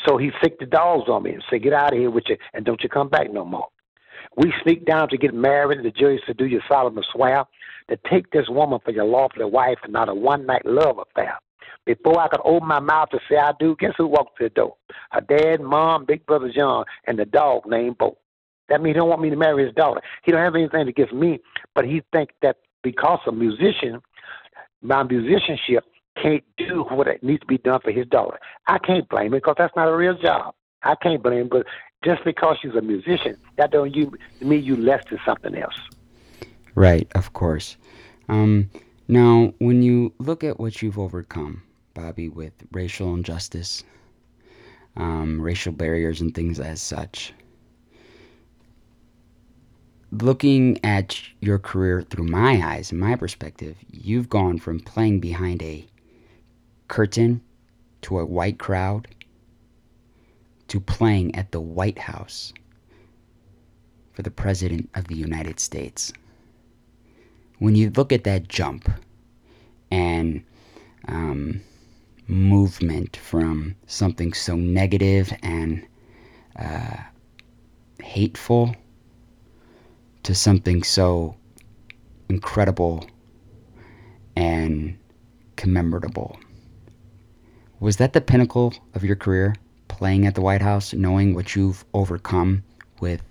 So 0.06 0.16
he 0.16 0.30
sicked 0.42 0.60
the 0.60 0.66
dogs 0.66 1.08
on 1.08 1.22
me 1.22 1.34
and 1.34 1.44
said, 1.48 1.62
"Get 1.62 1.72
out 1.72 1.92
of 1.92 1.98
here 1.98 2.10
with 2.10 2.24
you, 2.28 2.36
and 2.52 2.64
don't 2.64 2.82
you 2.82 2.88
come 2.88 3.08
back 3.08 3.32
no 3.32 3.44
more." 3.44 3.68
We 4.36 4.52
sneaked 4.62 4.86
down 4.86 5.08
to 5.10 5.16
get 5.16 5.34
married. 5.34 5.84
The 5.84 5.90
jury 5.90 6.22
said, 6.26 6.36
"Do 6.36 6.46
you 6.46 6.60
solemnly 6.68 7.04
swear 7.12 7.44
to 7.88 7.98
take 8.10 8.30
this 8.30 8.48
woman 8.48 8.80
for 8.84 8.90
your 8.90 9.04
lawful 9.04 9.50
wife 9.50 9.78
and 9.84 9.92
not 9.92 10.08
a 10.08 10.14
one 10.14 10.46
night 10.46 10.64
love 10.64 10.98
affair?" 10.98 11.38
Before 11.86 12.18
I 12.18 12.28
could 12.28 12.40
open 12.44 12.66
my 12.66 12.80
mouth 12.80 13.10
to 13.10 13.20
say 13.28 13.36
I 13.36 13.52
do, 13.58 13.76
guess 13.78 13.92
who 13.98 14.06
walked 14.06 14.38
to 14.38 14.44
the 14.44 14.50
door? 14.50 14.76
Her 15.10 15.20
dad, 15.20 15.60
mom, 15.60 16.06
big 16.06 16.24
brother 16.24 16.50
John, 16.50 16.84
and 17.06 17.18
the 17.18 17.26
dog 17.26 17.66
named 17.66 17.98
Bo. 17.98 18.16
That 18.68 18.80
means 18.80 18.94
he 18.94 19.00
don't 19.00 19.10
want 19.10 19.20
me 19.20 19.28
to 19.28 19.36
marry 19.36 19.66
his 19.66 19.74
daughter. 19.74 20.00
He 20.24 20.32
don't 20.32 20.40
have 20.40 20.54
anything 20.54 20.88
against 20.88 21.12
me, 21.12 21.40
but 21.74 21.84
he 21.84 22.02
think 22.12 22.30
that 22.40 22.56
because 22.82 23.20
a 23.26 23.32
musician, 23.32 24.00
my 24.80 25.02
musicianship 25.02 25.84
can't 26.22 26.44
do 26.56 26.84
what 26.90 27.06
it 27.06 27.22
needs 27.22 27.40
to 27.40 27.46
be 27.46 27.58
done 27.58 27.80
for 27.82 27.90
his 27.90 28.06
daughter. 28.06 28.38
I 28.66 28.78
can't 28.78 29.08
blame 29.08 29.26
him 29.26 29.32
because 29.32 29.56
that's 29.58 29.76
not 29.76 29.88
a 29.88 29.96
real 29.96 30.16
job. 30.16 30.54
I 30.82 30.94
can't 31.02 31.22
blame 31.22 31.42
him, 31.42 31.48
but 31.50 31.66
just 32.04 32.24
because 32.24 32.58
she's 32.60 32.74
a 32.74 32.82
musician, 32.82 33.36
that 33.56 33.70
don't 33.70 33.94
you 33.94 34.12
mean 34.40 34.62
you 34.62 34.76
less 34.76 35.02
than 35.08 35.18
something 35.24 35.56
else. 35.56 35.78
Right, 36.74 37.10
of 37.14 37.32
course. 37.32 37.76
Um, 38.28 38.70
now, 39.08 39.54
when 39.58 39.82
you 39.82 40.12
look 40.18 40.44
at 40.44 40.58
what 40.58 40.82
you've 40.82 40.98
overcome, 40.98 41.62
Bobby, 41.94 42.28
with 42.28 42.52
racial 42.72 43.14
injustice, 43.14 43.84
um, 44.96 45.40
racial 45.40 45.72
barriers, 45.72 46.20
and 46.20 46.34
things 46.34 46.60
as 46.60 46.80
such. 46.80 47.32
Looking 50.12 50.78
at 50.84 51.20
your 51.40 51.58
career 51.58 52.02
through 52.02 52.26
my 52.26 52.60
eyes 52.64 52.92
and 52.92 53.00
my 53.00 53.16
perspective, 53.16 53.76
you've 53.90 54.28
gone 54.28 54.58
from 54.58 54.78
playing 54.80 55.20
behind 55.20 55.62
a 55.62 55.86
curtain 56.86 57.42
to 58.02 58.18
a 58.18 58.24
white 58.24 58.58
crowd 58.58 59.08
to 60.68 60.80
playing 60.80 61.34
at 61.34 61.52
the 61.52 61.60
White 61.60 61.98
House 61.98 62.52
for 64.12 64.22
the 64.22 64.30
President 64.30 64.88
of 64.94 65.08
the 65.08 65.16
United 65.16 65.60
States. 65.60 66.12
When 67.58 67.74
you 67.74 67.90
look 67.90 68.12
at 68.12 68.24
that 68.24 68.48
jump 68.48 68.90
and 69.90 70.44
um, 71.08 71.60
movement 72.26 73.16
from 73.16 73.76
something 73.86 74.32
so 74.32 74.56
negative 74.56 75.32
and 75.42 75.86
uh, 76.56 76.96
hateful 78.02 78.74
to 80.22 80.34
something 80.34 80.82
so 80.82 81.36
incredible 82.28 83.06
and 84.36 84.98
commemorable. 85.56 86.38
Was 87.80 87.96
that 87.98 88.14
the 88.14 88.20
pinnacle 88.20 88.72
of 88.94 89.04
your 89.04 89.16
career, 89.16 89.54
playing 89.96 90.26
at 90.26 90.34
the 90.34 90.40
White 90.40 90.62
House, 90.62 90.92
knowing 90.92 91.34
what 91.34 91.54
you've 91.56 91.84
overcome 91.94 92.62
with 93.00 93.22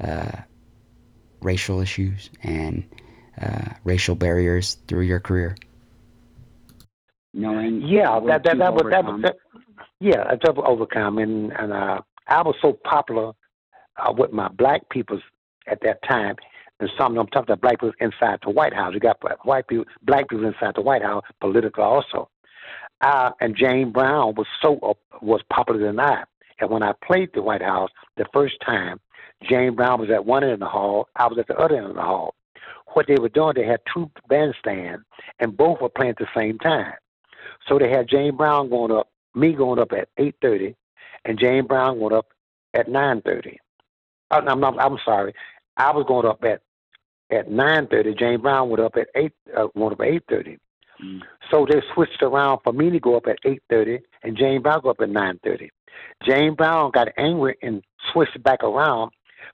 uh, 0.00 0.32
racial 1.40 1.80
issues 1.80 2.30
and 2.42 2.84
uh, 3.40 3.70
racial 3.84 4.14
barriers 4.14 4.78
through 4.86 5.02
your 5.02 5.20
career? 5.20 5.56
knowing 7.34 7.82
yeah 7.82 8.20
that 8.26 8.44
that 8.44 8.58
that 8.58 8.72
was 8.72 8.84
that 8.90 9.04
was 9.04 9.20
that, 9.22 9.36
yeah 10.00 10.24
I 10.28 10.36
just 10.36 10.56
overcome 10.56 11.18
and 11.18 11.52
and 11.52 11.72
uh, 11.72 12.00
I 12.28 12.42
was 12.42 12.54
so 12.62 12.78
popular 12.84 13.32
uh, 13.96 14.12
with 14.16 14.32
my 14.32 14.48
black 14.48 14.88
people 14.88 15.20
at 15.66 15.80
that 15.82 15.98
time 16.08 16.36
and 16.80 16.88
some 16.98 17.12
of 17.12 17.16
them 17.16 17.26
talked 17.28 17.50
about 17.50 17.60
black 17.60 17.74
people 17.74 17.92
inside 18.00 18.40
the 18.42 18.50
White 18.50 18.74
House. 18.74 18.94
You 18.94 19.00
got 19.00 19.18
white 19.46 19.68
people, 19.68 19.84
black 20.02 20.28
people 20.28 20.44
inside 20.44 20.74
the 20.74 20.82
White 20.82 21.02
House, 21.02 21.22
political 21.40 21.84
also. 21.84 22.28
Uh, 23.00 23.30
and 23.40 23.56
James 23.56 23.92
Brown 23.92 24.34
was 24.34 24.46
so 24.62 24.78
uh, 24.78 24.94
was 25.20 25.42
popular 25.52 25.84
than 25.86 26.00
I. 26.00 26.24
And 26.60 26.70
when 26.70 26.82
I 26.82 26.92
played 27.04 27.30
the 27.34 27.42
White 27.42 27.62
House 27.62 27.90
the 28.16 28.24
first 28.32 28.54
time, 28.64 29.00
James 29.42 29.76
Brown 29.76 30.00
was 30.00 30.10
at 30.10 30.24
one 30.24 30.44
end 30.44 30.52
of 30.52 30.60
the 30.60 30.66
hall, 30.66 31.08
I 31.16 31.26
was 31.26 31.38
at 31.38 31.48
the 31.48 31.56
other 31.56 31.76
end 31.76 31.86
of 31.86 31.94
the 31.94 32.02
hall. 32.02 32.34
What 32.94 33.06
they 33.08 33.16
were 33.16 33.28
doing, 33.28 33.54
they 33.56 33.66
had 33.66 33.80
two 33.92 34.10
bandstands, 34.30 35.02
and 35.40 35.56
both 35.56 35.80
were 35.80 35.88
playing 35.88 36.10
at 36.10 36.18
the 36.18 36.28
same 36.34 36.58
time. 36.58 36.94
So 37.68 37.78
they 37.78 37.90
had 37.90 38.08
James 38.08 38.36
Brown 38.36 38.70
going 38.70 38.92
up, 38.92 39.08
me 39.34 39.52
going 39.52 39.80
up 39.80 39.92
at 39.92 40.08
eight 40.16 40.36
thirty, 40.40 40.76
and 41.24 41.38
James 41.38 41.66
Brown 41.66 41.98
going 41.98 42.14
up 42.14 42.28
at 42.72 42.88
nine 42.88 43.20
thirty. 43.22 43.58
Oh, 44.30 44.36
I'm 44.36 44.60
not. 44.60 44.78
I'm 44.80 44.98
sorry. 45.04 45.34
I 45.76 45.92
was 45.92 46.04
going 46.06 46.26
up 46.26 46.44
at 46.44 46.62
at 47.30 47.50
nine 47.50 47.88
thirty. 47.88 48.14
James 48.14 48.42
Brown 48.42 48.70
went 48.70 48.82
up 48.82 48.96
at 48.96 49.08
eight. 49.14 49.32
Uh, 49.54 49.68
went 49.74 49.94
up 49.94 50.00
at 50.00 50.06
eight 50.06 50.22
thirty. 50.28 50.58
Mm. 51.02 51.20
So 51.50 51.66
they 51.68 51.80
switched 51.94 52.22
around 52.22 52.60
for 52.62 52.72
me 52.72 52.90
to 52.90 53.00
go 53.00 53.16
up 53.16 53.26
at 53.26 53.38
eight 53.44 53.62
thirty, 53.70 53.98
and 54.22 54.36
James 54.36 54.62
Brown 54.62 54.80
go 54.82 54.90
up 54.90 55.00
at 55.00 55.10
nine 55.10 55.38
thirty. 55.44 55.70
James 56.26 56.56
Brown 56.56 56.90
got 56.92 57.08
angry 57.16 57.56
and 57.62 57.82
switched 58.12 58.42
back 58.42 58.62
around 58.62 59.10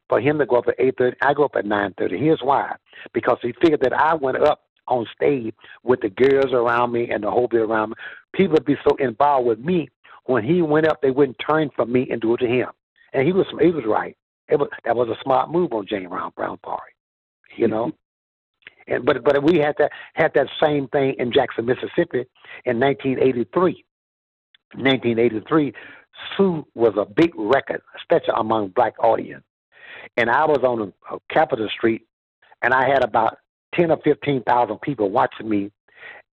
for 0.09 0.21
him 0.21 0.39
to 0.39 0.47
go 0.47 0.57
up 0.57 0.69
at 0.69 0.75
eight 0.79 0.95
thirty. 0.99 1.17
I 1.23 1.35
go 1.35 1.45
up 1.45 1.57
at 1.57 1.67
nine 1.67 1.95
thirty. 1.99 2.19
Here's 2.19 2.41
why: 2.43 2.75
because 3.13 3.39
he 3.43 3.53
figured 3.61 3.81
that 3.83 3.93
I 3.93 4.15
went 4.15 4.39
up 4.39 4.63
on 4.89 5.07
stage 5.15 5.55
with 5.85 6.01
the 6.01 6.11
girls 6.11 6.53
around 6.53 6.93
me 6.93 7.11
and 7.11 7.23
the 7.23 7.31
whole 7.31 7.49
bit 7.49 7.61
around 7.61 7.91
me. 7.91 7.97
People 8.35 8.55
would 8.55 8.65
be 8.65 8.77
so 8.89 8.97
involved 8.97 9.47
with 9.47 9.61
me. 9.61 9.89
When 10.27 10.45
he 10.45 10.63
went 10.63 10.89
up, 10.89 11.01
they 11.01 11.11
wouldn't 11.11 11.39
turn 11.39 11.71
from 11.75 11.93
me 11.93 12.09
and 12.11 12.21
do 12.21 12.35
it 12.35 12.39
to 12.39 12.47
him. 12.47 12.69
And 13.13 13.27
he 13.27 13.33
was 13.33 13.47
he 13.61 13.71
was 13.71 13.85
right. 13.87 14.17
It 14.49 14.57
was 14.59 14.69
that 14.85 14.97
was 14.97 15.09
a 15.09 15.23
smart 15.23 15.51
move 15.51 15.73
on 15.73 15.87
James 15.87 16.09
Brown 16.09 16.33
Brown 16.37 16.59
part. 16.59 16.93
You 17.57 17.69
know. 17.69 17.93
And 18.91 19.07
but 19.07 19.25
but 19.25 19.43
we 19.43 19.59
had 19.59 19.77
that 19.79 19.93
had 20.15 20.33
that 20.35 20.49
same 20.63 20.89
thing 20.89 21.15
in 21.19 21.33
Jackson, 21.33 21.65
Mississippi 21.65 22.27
in 22.65 22.79
1983. 22.79 23.85
1983, 24.75 25.73
Sue 26.37 26.65
was 26.75 26.95
a 26.97 27.05
big 27.05 27.33
record, 27.37 27.83
especially 27.97 28.35
among 28.37 28.69
black 28.69 28.95
audience. 29.03 29.43
And 30.17 30.31
I 30.31 30.45
was 30.45 30.61
on 30.63 30.93
a, 31.11 31.19
Capitol 31.33 31.69
Street, 31.69 32.07
and 32.63 32.73
I 32.73 32.89
had 32.89 33.03
about 33.03 33.39
ten 33.75 33.91
or 33.91 33.99
fifteen 34.05 34.43
thousand 34.43 34.81
people 34.81 35.11
watching 35.11 35.49
me 35.49 35.71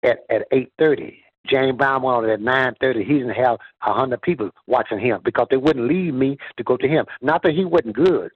at 0.02 0.18
at 0.30 0.46
eight 0.52 0.72
thirty. 0.78 1.22
James 1.46 1.76
Brown 1.76 2.02
went 2.02 2.16
on 2.16 2.30
at 2.30 2.40
nine 2.40 2.74
thirty. 2.80 3.04
He 3.04 3.14
didn't 3.14 3.30
have 3.30 3.58
a 3.86 3.92
hundred 3.92 4.22
people 4.22 4.50
watching 4.66 4.98
him 4.98 5.20
because 5.24 5.46
they 5.50 5.56
wouldn't 5.56 5.88
leave 5.88 6.14
me 6.14 6.36
to 6.56 6.64
go 6.64 6.76
to 6.76 6.88
him. 6.88 7.06
Not 7.22 7.42
that 7.42 7.54
he 7.54 7.64
wasn't 7.64 7.94
good, 7.94 8.30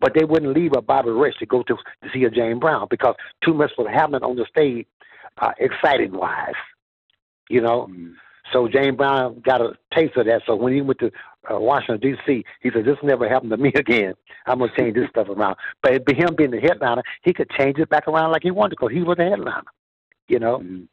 but 0.00 0.14
they 0.14 0.24
wouldn't 0.24 0.54
leave 0.54 0.72
a 0.76 0.82
Bobby 0.82 1.10
Rush 1.10 1.36
to 1.38 1.46
go 1.46 1.62
to 1.64 1.76
to 1.76 2.08
see 2.12 2.24
a 2.24 2.30
James 2.30 2.60
Brown 2.60 2.86
because 2.90 3.14
too 3.44 3.54
much 3.54 3.72
was 3.78 3.88
happening 3.92 4.22
on 4.22 4.36
the 4.36 4.46
stage, 4.48 4.86
uh, 5.40 5.52
exciting 5.58 6.12
wise, 6.12 6.54
you 7.48 7.60
know. 7.60 7.88
Mm. 7.90 8.14
So 8.52 8.68
James 8.68 8.96
Brown 8.96 9.42
got 9.44 9.60
a 9.60 9.72
taste 9.94 10.16
of 10.16 10.26
that. 10.26 10.42
So 10.46 10.54
when 10.54 10.72
he 10.72 10.80
went 10.80 11.00
to 11.00 11.10
uh, 11.50 11.58
Washington 11.58 12.00
D.C., 12.00 12.44
he 12.60 12.70
said, 12.70 12.84
"This 12.84 12.96
never 13.02 13.28
happened 13.28 13.50
to 13.50 13.56
me 13.56 13.72
again. 13.74 14.14
I'm 14.46 14.58
gonna 14.58 14.72
change 14.76 14.94
this 14.94 15.08
stuff 15.10 15.28
around." 15.28 15.56
But 15.82 16.04
by 16.04 16.14
him 16.14 16.34
being 16.36 16.52
the 16.52 16.60
headliner, 16.60 17.02
he 17.22 17.32
could 17.32 17.50
change 17.50 17.78
it 17.78 17.88
back 17.88 18.06
around 18.08 18.32
like 18.32 18.42
he 18.42 18.50
wanted 18.50 18.70
because 18.70 18.92
he 18.92 19.02
was 19.02 19.16
the 19.16 19.24
headliner, 19.24 19.64
you 20.28 20.38
know. 20.38 20.58
Mm-hmm. 20.58 20.84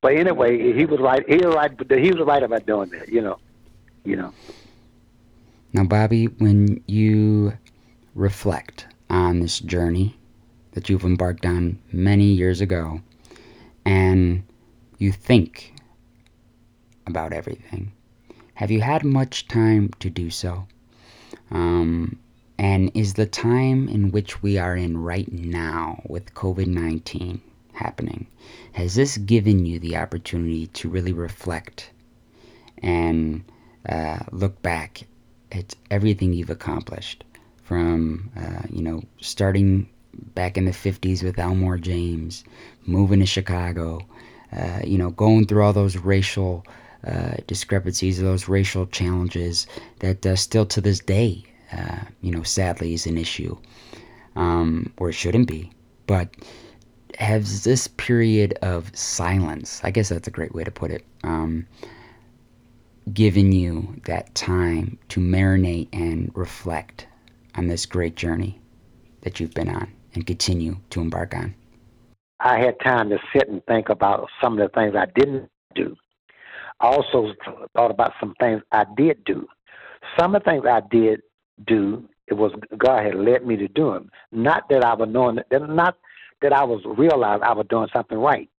But 0.00 0.14
anyway, 0.14 0.72
he 0.72 0.86
was 0.86 1.00
right. 1.00 1.24
He 1.28 1.36
was 1.36 1.54
right. 1.54 1.70
He 2.00 2.10
was 2.10 2.26
right 2.26 2.42
about 2.42 2.66
doing 2.66 2.90
that, 2.90 3.08
you 3.08 3.20
know. 3.20 3.38
You 4.04 4.16
know. 4.16 4.34
Now, 5.72 5.84
Bobby, 5.84 6.26
when 6.26 6.82
you 6.86 7.52
reflect 8.14 8.86
on 9.10 9.40
this 9.40 9.60
journey 9.60 10.16
that 10.72 10.88
you've 10.88 11.04
embarked 11.04 11.46
on 11.46 11.78
many 11.92 12.24
years 12.24 12.60
ago 12.60 13.00
and 13.84 14.42
you 14.98 15.12
think 15.12 15.74
about 17.06 17.32
everything, 17.32 17.92
have 18.54 18.70
you 18.70 18.80
had 18.80 19.04
much 19.04 19.46
time 19.48 19.90
to 20.00 20.08
do 20.08 20.30
so? 20.30 20.66
Um, 21.50 22.18
and 22.58 22.90
is 22.94 23.14
the 23.14 23.26
time 23.26 23.88
in 23.88 24.10
which 24.10 24.42
we 24.42 24.58
are 24.58 24.76
in 24.76 24.96
right 24.96 25.30
now 25.30 26.00
with 26.06 26.34
COVID 26.34 26.66
19 26.66 27.40
happening, 27.72 28.26
has 28.72 28.94
this 28.94 29.18
given 29.18 29.66
you 29.66 29.78
the 29.78 29.96
opportunity 29.96 30.68
to 30.68 30.88
really 30.88 31.12
reflect 31.12 31.90
and 32.78 33.44
uh, 33.88 34.20
look 34.30 34.62
back 34.62 35.02
at 35.50 35.74
everything 35.90 36.32
you've 36.32 36.50
accomplished 36.50 37.24
from, 37.64 38.30
uh, 38.36 38.62
you 38.70 38.82
know, 38.82 39.02
starting 39.20 39.88
back 40.34 40.56
in 40.56 40.66
the 40.66 40.70
50s 40.70 41.22
with 41.22 41.38
Elmore 41.38 41.78
James, 41.78 42.44
moving 42.86 43.20
to 43.20 43.26
Chicago, 43.26 44.00
uh, 44.52 44.80
you 44.84 44.98
know, 44.98 45.10
going 45.10 45.46
through 45.46 45.64
all 45.64 45.72
those 45.72 45.96
racial 45.96 46.64
uh, 47.06 47.34
discrepancies, 47.46 48.20
those 48.20 48.48
racial 48.48 48.86
challenges 48.86 49.66
that 50.00 50.24
uh, 50.24 50.36
still 50.36 50.66
to 50.66 50.80
this 50.80 51.00
day, 51.00 51.42
uh, 51.72 52.00
you 52.20 52.30
know, 52.30 52.42
sadly 52.42 52.94
is 52.94 53.06
an 53.06 53.18
issue, 53.18 53.56
um, 54.36 54.92
or 54.98 55.08
it 55.08 55.14
shouldn't 55.14 55.48
be. 55.48 55.70
But 56.06 56.28
has 57.18 57.64
this 57.64 57.88
period 57.88 58.58
of 58.62 58.94
silence, 58.96 59.80
I 59.84 59.90
guess 59.90 60.08
that's 60.08 60.28
a 60.28 60.32
great 60.32 60.54
way 60.54 60.64
to 60.64 60.70
put 60.70 60.90
it, 60.90 61.04
um, 61.22 61.66
given 63.12 63.52
you 63.52 64.00
that 64.06 64.34
time 64.34 64.98
to 65.08 65.20
marinate 65.20 65.88
and 65.92 66.30
reflect 66.34 67.06
on 67.56 67.68
this 67.68 67.86
great 67.86 68.16
journey 68.16 68.60
that 69.22 69.40
you've 69.40 69.54
been 69.54 69.68
on 69.68 69.92
and 70.14 70.26
continue 70.26 70.76
to 70.90 71.00
embark 71.00 71.34
on? 71.34 71.54
I 72.40 72.58
had 72.58 72.78
time 72.80 73.08
to 73.10 73.18
sit 73.32 73.48
and 73.48 73.64
think 73.66 73.88
about 73.88 74.28
some 74.42 74.58
of 74.58 74.58
the 74.58 74.74
things 74.74 74.94
I 74.96 75.06
didn't 75.18 75.48
do. 75.74 75.96
I 76.80 76.88
also 76.88 77.32
thought 77.74 77.90
about 77.90 78.12
some 78.20 78.34
things 78.40 78.62
I 78.72 78.84
did 78.96 79.24
do. 79.24 79.46
Some 80.18 80.34
of 80.34 80.42
the 80.42 80.50
things 80.50 80.64
I 80.68 80.80
did 80.90 81.22
do, 81.66 82.06
it 82.26 82.34
was 82.34 82.52
God 82.76 83.04
had 83.04 83.14
led 83.14 83.46
me 83.46 83.56
to 83.56 83.68
do 83.68 83.92
them. 83.92 84.10
Not 84.32 84.68
that 84.68 84.84
I 84.84 84.94
was 84.94 85.08
knowing, 85.10 85.38
not 85.50 85.96
that 86.42 86.52
I 86.52 86.64
was 86.64 86.82
realized 86.84 87.42
I 87.42 87.52
was 87.52 87.66
doing 87.70 87.88
something 87.92 88.18
right. 88.18 88.50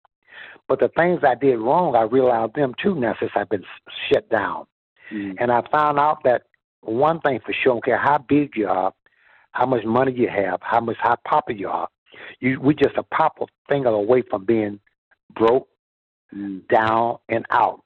But 0.68 0.80
the 0.80 0.90
things 0.98 1.20
I 1.24 1.36
did 1.36 1.58
wrong, 1.58 1.96
I 1.96 2.04
realized 2.04 2.56
them 2.56 2.74
too 2.82 2.96
now 2.96 3.16
since 3.20 3.32
I've 3.36 3.50
been 3.50 3.64
shut 4.12 4.28
down. 4.30 4.66
Mm. 5.14 5.36
And 5.40 5.52
I 5.52 5.62
found 5.72 6.00
out 6.00 6.24
that 6.24 6.44
one 6.86 7.20
thing 7.22 7.40
for 7.46 7.54
sure, 7.54 7.74
I 7.74 7.76
don't 7.76 7.86
care 7.86 7.98
how 7.98 8.18
big 8.18 8.56
you 8.56 8.68
are, 8.68 8.94
how 9.52 9.66
much 9.66 9.84
money 9.86 10.14
you 10.14 10.30
have, 10.30 10.60
how 10.62 10.80
much 10.80 10.98
how 11.00 11.16
popular 11.28 11.60
you 11.60 11.70
are, 11.70 11.88
you 12.40 12.60
we 12.60 12.76
just 12.76 12.98
a 12.98 13.04
pop 13.04 13.38
of 13.42 13.50
finger 13.70 13.90
away 13.90 14.24
from 14.30 14.46
being 14.46 14.80
broke, 15.36 15.68
down 16.70 17.18
and 17.30 17.46
out. 17.52 17.82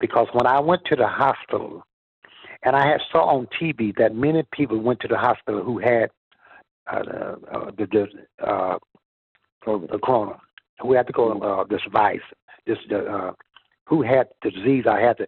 Because 0.00 0.28
when 0.32 0.46
I 0.46 0.60
went 0.60 0.84
to 0.86 0.96
the 0.96 1.06
hospital, 1.06 1.84
and 2.62 2.74
I 2.76 2.86
had 2.86 3.00
saw 3.12 3.26
on 3.26 3.46
TV 3.60 3.94
that 3.96 4.14
many 4.14 4.42
people 4.52 4.78
went 4.78 5.00
to 5.00 5.08
the 5.08 5.18
hospital 5.18 5.62
who 5.62 5.78
had 5.78 6.10
uh, 6.90 7.36
uh, 7.52 7.70
the, 7.76 7.86
the 7.86 8.46
uh, 8.46 8.78
the 9.64 9.98
corona, 10.02 10.38
who 10.80 10.92
had 10.92 11.06
to 11.06 11.12
go 11.12 11.40
uh, 11.40 11.64
this 11.64 11.80
vice, 11.90 12.20
this 12.66 12.78
uh, 12.94 13.32
who 13.86 14.02
had 14.02 14.28
the 14.42 14.50
disease. 14.50 14.84
I 14.88 15.00
had 15.00 15.16
the 15.18 15.26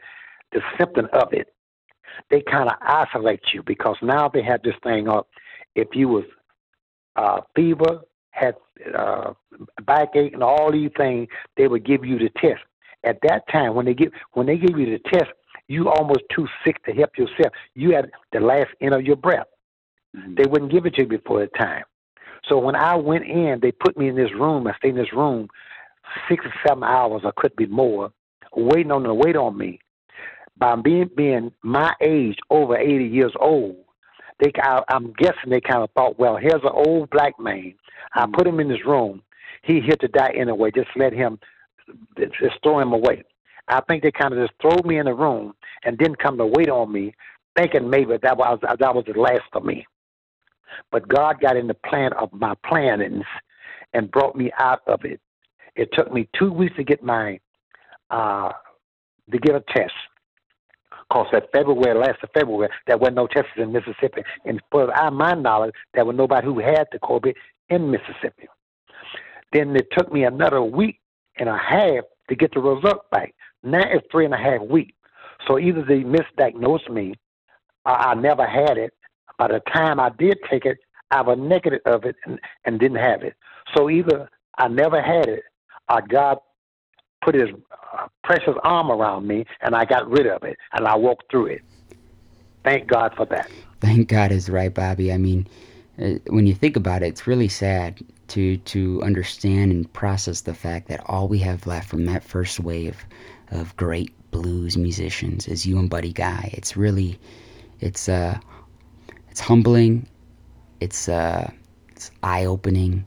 the 0.52 0.60
symptom 0.78 1.08
of 1.12 1.32
it. 1.32 1.48
They 2.30 2.42
kind 2.42 2.68
of 2.68 2.76
isolate 2.80 3.40
you 3.52 3.62
because 3.62 3.96
now 4.02 4.28
they 4.28 4.42
have 4.42 4.62
this 4.62 4.74
thing 4.82 5.08
up. 5.08 5.28
If 5.74 5.88
you 5.92 6.08
was 6.08 6.24
uh, 7.16 7.40
fever, 7.54 8.00
had 8.30 8.54
uh, 8.96 9.32
backache, 9.84 10.34
and 10.34 10.42
all 10.42 10.70
these 10.70 10.90
things, 10.96 11.28
they 11.56 11.68
would 11.68 11.84
give 11.84 12.04
you 12.04 12.18
the 12.18 12.30
test. 12.40 12.60
At 13.04 13.18
that 13.22 13.48
time, 13.48 13.74
when 13.74 13.86
they 13.86 13.94
give 13.94 14.12
when 14.32 14.46
they 14.46 14.56
give 14.56 14.78
you 14.78 14.86
the 14.86 15.00
test, 15.10 15.30
you 15.68 15.88
almost 15.88 16.20
too 16.34 16.46
sick 16.64 16.82
to 16.84 16.92
help 16.92 17.16
yourself. 17.16 17.52
You 17.74 17.94
had 17.94 18.10
the 18.32 18.40
last 18.40 18.70
end 18.80 18.94
of 18.94 19.02
your 19.02 19.16
breath. 19.16 19.46
Mm-hmm. 20.16 20.34
They 20.34 20.44
wouldn't 20.48 20.72
give 20.72 20.86
it 20.86 20.94
to 20.94 21.02
you 21.02 21.08
before 21.08 21.40
the 21.40 21.58
time. 21.58 21.84
So 22.48 22.58
when 22.58 22.76
I 22.76 22.94
went 22.94 23.24
in, 23.24 23.58
they 23.60 23.72
put 23.72 23.96
me 23.96 24.08
in 24.08 24.16
this 24.16 24.32
room. 24.32 24.66
I 24.66 24.76
stayed 24.76 24.90
in 24.90 24.96
this 24.96 25.12
room 25.12 25.48
six 26.28 26.44
or 26.44 26.54
seven 26.66 26.84
hours, 26.84 27.22
or 27.24 27.32
could 27.36 27.54
be 27.56 27.66
more, 27.66 28.12
waiting 28.54 28.92
on 28.92 29.02
them 29.02 29.10
to 29.10 29.14
wait 29.14 29.36
on 29.36 29.56
me. 29.56 29.80
By 30.58 30.74
being 30.76 31.10
being 31.16 31.52
my 31.62 31.92
age, 32.00 32.38
over 32.50 32.76
eighty 32.76 33.06
years 33.06 33.32
old, 33.40 33.76
they 34.40 34.52
I, 34.62 34.82
I'm 34.88 35.12
guessing 35.18 35.50
they 35.50 35.60
kind 35.60 35.82
of 35.82 35.90
thought, 35.92 36.18
well, 36.18 36.36
here's 36.36 36.62
an 36.62 36.72
old 36.72 37.10
black 37.10 37.38
man. 37.38 37.74
I 38.14 38.22
mm-hmm. 38.22 38.32
put 38.34 38.46
him 38.46 38.60
in 38.60 38.68
this 38.68 38.84
room. 38.86 39.22
He 39.62 39.80
here 39.80 39.96
to 39.96 40.08
die 40.08 40.32
anyway. 40.36 40.70
Just 40.74 40.88
let 40.96 41.12
him, 41.12 41.38
just 42.16 42.62
throw 42.62 42.78
him 42.78 42.92
away. 42.92 43.24
I 43.68 43.80
think 43.88 44.02
they 44.02 44.12
kind 44.12 44.32
of 44.32 44.46
just 44.46 44.58
throw 44.60 44.78
me 44.88 44.98
in 44.98 45.06
the 45.06 45.14
room 45.14 45.54
and 45.84 45.98
didn't 45.98 46.18
come 46.18 46.38
to 46.38 46.46
wait 46.46 46.68
on 46.68 46.92
me, 46.92 47.14
thinking 47.56 47.90
maybe 47.90 48.16
that 48.22 48.36
was 48.36 48.58
that 48.62 48.94
was 48.94 49.04
the 49.06 49.18
last 49.18 49.42
of 49.52 49.64
me. 49.64 49.84
But 50.92 51.08
God 51.08 51.40
got 51.40 51.56
in 51.56 51.66
the 51.66 51.74
plan 51.74 52.12
of 52.14 52.32
my 52.32 52.54
plannings 52.64 53.24
and 53.92 54.10
brought 54.10 54.36
me 54.36 54.52
out 54.58 54.82
of 54.86 55.04
it. 55.04 55.20
It 55.74 55.88
took 55.92 56.12
me 56.12 56.28
two 56.38 56.52
weeks 56.52 56.76
to 56.76 56.84
get 56.84 57.02
my 57.02 57.40
uh, 58.10 58.52
to 59.32 59.38
get 59.38 59.56
a 59.56 59.64
test. 59.74 59.92
Cause 61.12 61.28
that 61.32 61.52
February, 61.52 61.98
last 61.98 62.22
of 62.22 62.30
February, 62.34 62.68
there 62.86 62.98
were 62.98 63.12
no 63.12 63.28
tests 63.28 63.50
in 63.56 63.72
Mississippi, 63.72 64.22
and 64.44 64.60
for 64.72 64.92
my 65.12 65.34
knowledge, 65.34 65.74
there 65.94 66.04
was 66.04 66.16
nobody 66.16 66.46
who 66.46 66.58
had 66.58 66.86
the 66.90 66.98
COVID 66.98 67.34
in 67.68 67.90
Mississippi. 67.90 68.48
Then 69.52 69.76
it 69.76 69.86
took 69.96 70.12
me 70.12 70.24
another 70.24 70.62
week 70.62 70.98
and 71.38 71.48
a 71.48 71.56
half 71.56 72.04
to 72.28 72.34
get 72.34 72.52
the 72.54 72.60
result 72.60 73.08
back. 73.10 73.34
Now 73.62 73.84
it's 73.84 74.06
three 74.10 74.24
and 74.24 74.34
a 74.34 74.38
half 74.38 74.62
weeks. 74.62 74.92
So 75.46 75.58
either 75.58 75.82
they 75.82 76.00
misdiagnosed 76.00 76.90
me, 76.90 77.14
or 77.84 77.92
I 77.92 78.14
never 78.14 78.46
had 78.46 78.76
it, 78.76 78.92
by 79.38 79.48
the 79.48 79.60
time 79.72 80.00
I 80.00 80.10
did 80.18 80.38
take 80.50 80.64
it, 80.64 80.78
I 81.10 81.20
was 81.22 81.38
negative 81.38 81.80
of 81.86 82.04
it 82.04 82.16
and, 82.24 82.40
and 82.64 82.80
didn't 82.80 82.98
have 82.98 83.22
it. 83.22 83.34
So 83.76 83.88
either 83.88 84.28
I 84.58 84.68
never 84.68 85.00
had 85.00 85.28
it, 85.28 85.44
or 85.88 86.02
God 86.02 86.38
put 87.26 87.34
His 87.34 87.50
uh, 87.92 88.06
precious 88.22 88.54
arm 88.62 88.90
around 88.90 89.26
me 89.26 89.44
and 89.60 89.74
I 89.74 89.84
got 89.84 90.08
rid 90.08 90.26
of 90.26 90.44
it 90.44 90.56
and 90.72 90.86
I 90.86 90.96
walked 90.96 91.30
through 91.30 91.46
it. 91.46 91.62
Thank 92.64 92.86
God 92.86 93.12
for 93.16 93.26
that. 93.26 93.50
Thank 93.80 94.08
God 94.08 94.30
is 94.30 94.48
right, 94.48 94.72
Bobby. 94.72 95.12
I 95.12 95.18
mean, 95.18 95.48
uh, 96.00 96.14
when 96.28 96.46
you 96.46 96.54
think 96.54 96.76
about 96.76 97.02
it, 97.02 97.08
it's 97.08 97.26
really 97.26 97.48
sad 97.48 98.00
to 98.28 98.56
to 98.58 99.02
understand 99.02 99.72
and 99.72 99.92
process 99.92 100.40
the 100.42 100.54
fact 100.54 100.88
that 100.88 101.00
all 101.06 101.28
we 101.28 101.38
have 101.38 101.66
left 101.66 101.88
from 101.88 102.06
that 102.06 102.24
first 102.24 102.60
wave 102.60 103.04
of 103.50 103.76
great 103.76 104.12
blues 104.30 104.76
musicians 104.76 105.46
is 105.46 105.66
you 105.66 105.78
and 105.78 105.88
Buddy 105.88 106.12
Guy. 106.12 106.50
It's 106.52 106.76
really, 106.76 107.18
it's 107.80 108.08
uh, 108.08 108.38
it's 109.30 109.40
humbling. 109.40 110.08
It's 110.80 111.08
uh, 111.08 111.50
it's 111.90 112.10
eye 112.22 112.44
opening. 112.44 113.06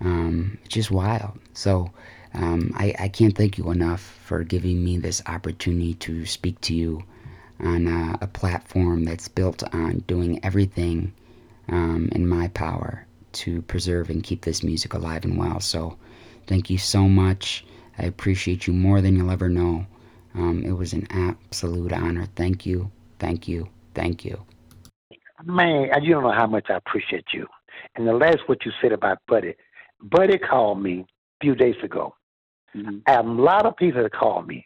Um, 0.00 0.58
it's 0.64 0.74
just 0.74 0.90
wild. 0.90 1.38
So 1.54 1.90
um, 2.34 2.72
I, 2.76 2.94
I 2.98 3.08
can't 3.08 3.36
thank 3.36 3.58
you 3.58 3.70
enough 3.70 4.00
for 4.00 4.42
giving 4.42 4.84
me 4.84 4.98
this 4.98 5.22
opportunity 5.26 5.94
to 5.94 6.26
speak 6.26 6.60
to 6.62 6.74
you 6.74 7.04
on 7.60 7.86
uh, 7.86 8.16
a 8.20 8.26
platform 8.26 9.04
that's 9.04 9.28
built 9.28 9.62
on 9.72 9.98
doing 10.06 10.44
everything 10.44 11.12
um, 11.68 12.08
in 12.12 12.26
my 12.26 12.48
power 12.48 13.06
to 13.32 13.62
preserve 13.62 14.10
and 14.10 14.22
keep 14.22 14.42
this 14.42 14.62
music 14.62 14.94
alive 14.94 15.24
and 15.24 15.38
well. 15.38 15.60
So 15.60 15.96
thank 16.46 16.70
you 16.70 16.78
so 16.78 17.08
much. 17.08 17.64
I 17.98 18.04
appreciate 18.04 18.66
you 18.66 18.72
more 18.72 19.00
than 19.00 19.16
you'll 19.16 19.30
ever 19.30 19.48
know. 19.48 19.86
Um, 20.34 20.64
it 20.64 20.72
was 20.72 20.92
an 20.92 21.06
absolute 21.10 21.92
honor. 21.92 22.26
Thank 22.34 22.66
you, 22.66 22.90
thank 23.20 23.46
you, 23.46 23.68
thank 23.94 24.24
you. 24.24 24.44
Man, 25.44 25.90
you 26.02 26.12
don't 26.14 26.24
know 26.24 26.32
how 26.32 26.46
much 26.46 26.66
I 26.70 26.74
appreciate 26.74 27.26
you. 27.32 27.46
And 27.94 28.08
the 28.08 28.12
last 28.12 28.38
what 28.46 28.64
you 28.64 28.72
said 28.82 28.92
about 28.92 29.18
Buddy, 29.28 29.54
Buddy 30.02 30.38
called 30.38 30.82
me 30.82 31.00
a 31.40 31.44
few 31.44 31.54
days 31.54 31.76
ago. 31.84 32.14
Mm-hmm. 32.76 32.98
Have 33.06 33.26
a 33.26 33.30
lot 33.30 33.66
of 33.66 33.76
people 33.76 34.08
called 34.08 34.46
me, 34.46 34.64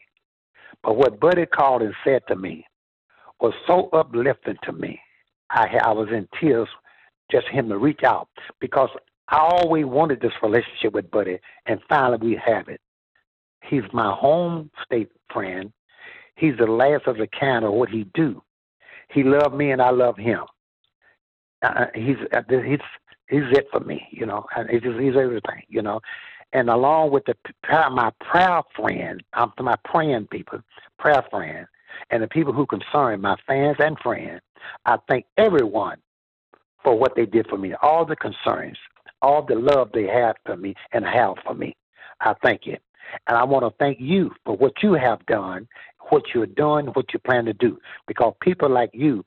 but 0.83 0.97
what 0.97 1.21
Buddy 1.21 1.47
called 1.47 1.83
and 1.83 1.95
said 2.05 2.23
to 2.29 2.37
me 2.37 2.65
was 3.41 3.53
so 3.67 3.89
uplifting 3.93 4.57
to 4.65 4.73
me. 4.73 5.01
I 5.51 5.79
I 5.83 5.93
was 5.93 6.09
in 6.11 6.29
tears 6.41 6.69
just 7.31 7.47
him 7.49 7.69
to 7.69 7.79
reach 7.79 8.03
out 8.05 8.29
because 8.61 8.89
I 9.29 9.39
always 9.39 9.85
wanted 9.85 10.21
this 10.21 10.33
relationship 10.43 10.95
with 10.95 11.11
Buddy, 11.11 11.39
and 11.67 11.81
finally 11.89 12.19
we 12.19 12.41
have 12.45 12.69
it. 12.69 12.81
He's 13.63 13.83
my 13.93 14.15
home 14.15 14.71
state 14.85 15.11
friend. 15.33 15.73
He's 16.37 16.57
the 16.59 16.67
last 16.67 17.07
of 17.07 17.19
the 17.19 17.29
kind 17.39 17.65
of 17.65 17.73
what 17.73 17.91
he 17.91 18.05
do. 18.15 18.43
He 19.11 19.23
loved 19.23 19.55
me, 19.55 19.73
and 19.73 19.83
I 19.83 19.91
love 19.91 20.17
him 20.17 20.45
uh, 21.63 21.87
he's 21.95 22.17
uh, 22.33 22.43
he's 22.49 22.79
he's 23.29 23.43
it 23.53 23.67
for 23.71 23.81
me, 23.81 24.07
you 24.11 24.27
know. 24.27 24.45
And 24.57 24.69
he's 24.71 24.83
he's 24.83 25.17
everything, 25.17 25.63
you 25.69 25.83
know. 25.83 26.01
And 26.53 26.71
along 26.71 27.11
with 27.11 27.25
the 27.27 27.37
my 27.91 28.11
prayer 28.21 28.63
friend, 28.75 29.23
I'm 29.35 29.45
um, 29.45 29.53
to 29.59 29.63
my 29.63 29.77
praying 29.85 30.29
people, 30.29 30.61
prayer 30.99 31.25
friend, 31.31 31.67
and 32.11 32.23
the 32.23 32.29
people 32.29 32.53
who 32.53 32.67
concern 32.67 33.21
my 33.21 33.37
fans 33.47 33.77
and 33.81 33.99
friends. 34.01 34.41
I 34.87 34.99
thank 35.09 35.27
everyone 35.37 35.99
for 36.83 36.99
what 36.99 37.15
they 37.17 37.27
did 37.27 37.49
for 37.49 37.59
me, 37.59 37.75
all 37.83 38.05
the 38.05 38.17
concerns. 38.17 38.79
all 39.23 39.43
the 39.43 39.55
love 39.55 39.91
they 39.93 40.07
have 40.07 40.37
for 40.47 40.57
me 40.57 40.75
and 40.93 41.05
have 41.05 41.35
for 41.45 41.55
me. 41.55 41.77
I 42.21 42.35
thank 42.43 42.67
you. 42.67 42.77
And 43.27 43.37
I 43.37 43.45
want 43.45 43.65
to 43.65 43.75
thank 43.79 43.99
you 44.01 44.31
for 44.45 44.57
what 44.57 44.83
you 44.83 44.95
have 44.95 45.25
done, 45.27 45.67
what 46.11 46.23
you're 46.35 46.47
doing, 46.47 46.87
what 46.87 47.13
you 47.13 47.19
plan 47.21 47.45
to 47.47 47.53
do. 47.53 47.79
Because 48.07 48.35
people 48.41 48.69
like 48.69 48.91
you, 48.93 49.25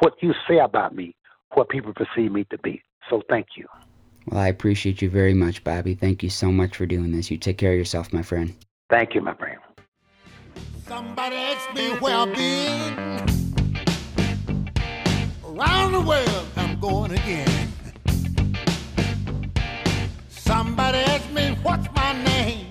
what 0.00 0.14
you 0.22 0.32
say 0.48 0.58
about 0.58 0.94
me, 0.94 1.14
what 1.54 1.68
people 1.68 1.92
perceive 1.94 2.32
me 2.32 2.44
to 2.50 2.58
be. 2.58 2.82
So 3.10 3.22
thank 3.28 3.48
you. 3.56 3.66
Well, 4.30 4.40
I 4.40 4.48
appreciate 4.48 5.00
you 5.00 5.08
very 5.08 5.32
much, 5.32 5.64
Bobby. 5.64 5.94
Thank 5.94 6.22
you 6.22 6.28
so 6.28 6.52
much 6.52 6.76
for 6.76 6.84
doing 6.84 7.12
this. 7.12 7.30
You 7.30 7.38
take 7.38 7.56
care 7.56 7.72
of 7.72 7.78
yourself, 7.78 8.12
my 8.12 8.22
friend. 8.22 8.54
Thank 8.90 9.14
you, 9.14 9.22
my 9.22 9.32
friend. 9.34 9.58
Somebody 10.86 11.36
asked 11.36 11.74
me 11.74 11.90
where 11.98 12.14
I've 12.14 12.34
been. 12.34 12.94
Around 15.46 15.92
the 15.92 16.00
world, 16.00 16.46
I'm 16.56 16.78
going 16.78 17.12
again. 17.12 17.72
Somebody 20.28 20.98
asked 20.98 21.30
me 21.32 21.56
what's 21.62 21.88
my 21.94 22.12
name. 22.24 22.67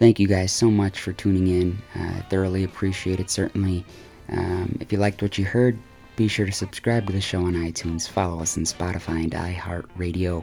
Thank 0.00 0.18
you 0.18 0.26
guys 0.26 0.50
so 0.50 0.70
much 0.70 0.98
for 0.98 1.12
tuning 1.12 1.46
in. 1.46 1.78
I 1.94 2.20
thoroughly 2.30 2.64
appreciate 2.64 3.20
it, 3.20 3.28
certainly. 3.28 3.84
Um, 4.30 4.78
if 4.80 4.90
you 4.90 4.96
liked 4.96 5.20
what 5.20 5.36
you 5.36 5.44
heard, 5.44 5.76
be 6.16 6.26
sure 6.26 6.46
to 6.46 6.52
subscribe 6.52 7.06
to 7.06 7.12
the 7.12 7.20
show 7.20 7.44
on 7.44 7.52
iTunes, 7.52 8.08
follow 8.08 8.40
us 8.40 8.56
on 8.56 8.64
Spotify 8.64 9.24
and 9.24 9.32
iHeartRadio. 9.32 10.42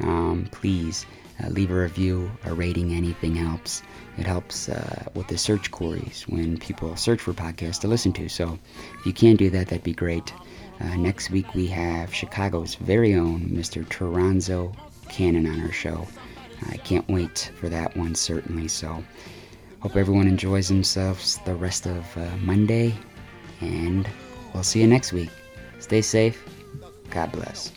Um, 0.00 0.48
please 0.50 1.06
uh, 1.40 1.46
leave 1.50 1.70
a 1.70 1.74
review, 1.74 2.28
a 2.44 2.52
rating, 2.52 2.92
anything 2.92 3.36
helps. 3.36 3.82
It 4.16 4.26
helps 4.26 4.68
uh, 4.68 5.04
with 5.14 5.28
the 5.28 5.38
search 5.38 5.70
queries 5.70 6.24
when 6.28 6.58
people 6.58 6.96
search 6.96 7.20
for 7.20 7.32
podcasts 7.32 7.78
to 7.82 7.86
listen 7.86 8.12
to. 8.14 8.28
So 8.28 8.58
if 8.98 9.06
you 9.06 9.12
can 9.12 9.36
do 9.36 9.48
that, 9.50 9.68
that'd 9.68 9.84
be 9.84 9.94
great. 9.94 10.34
Uh, 10.80 10.96
next 10.96 11.30
week 11.30 11.54
we 11.54 11.68
have 11.68 12.12
Chicago's 12.12 12.74
very 12.74 13.14
own 13.14 13.42
Mr. 13.42 13.86
Toronzo 13.86 14.74
Cannon 15.08 15.46
on 15.46 15.60
our 15.60 15.72
show. 15.72 16.04
I 16.66 16.76
can't 16.78 17.08
wait 17.08 17.50
for 17.56 17.68
that 17.68 17.96
one, 17.96 18.14
certainly. 18.14 18.68
So 18.68 19.04
hope 19.80 19.96
everyone 19.96 20.26
enjoys 20.26 20.68
themselves 20.68 21.38
the 21.44 21.54
rest 21.54 21.86
of 21.86 22.04
uh, 22.16 22.36
Monday, 22.38 22.94
and 23.60 24.08
we'll 24.52 24.62
see 24.62 24.80
you 24.80 24.86
next 24.86 25.12
week. 25.12 25.30
Stay 25.78 26.02
safe. 26.02 26.44
God 27.10 27.32
bless. 27.32 27.72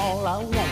All 0.00 0.26
I 0.26 0.38
want. 0.38 0.65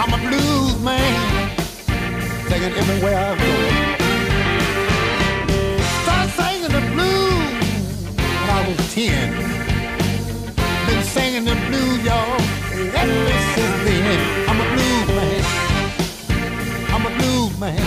I'm 0.00 0.12
a 0.12 0.18
blues 0.28 0.80
man. 0.82 1.14
Singing 2.48 2.72
everywhere 2.72 3.18
I 3.18 3.36
go. 3.42 3.52
Started 6.02 6.32
singing 6.38 6.72
the 6.78 6.84
blues 6.94 7.52
when 8.16 8.48
I 8.50 8.60
was 8.68 8.78
ten. 8.94 9.26
Been 10.86 11.02
singing 11.04 11.44
the 11.44 11.56
blues, 11.68 12.00
y'all, 12.04 12.40
ever 13.00 13.26
since 13.54 13.76
then. 13.86 14.20
I'm 14.48 14.60
a 14.60 14.68
blues 14.74 15.08
man. 15.18 15.42
I'm 16.94 17.04
a 17.06 17.10
blues 17.18 17.58
man. 17.58 17.82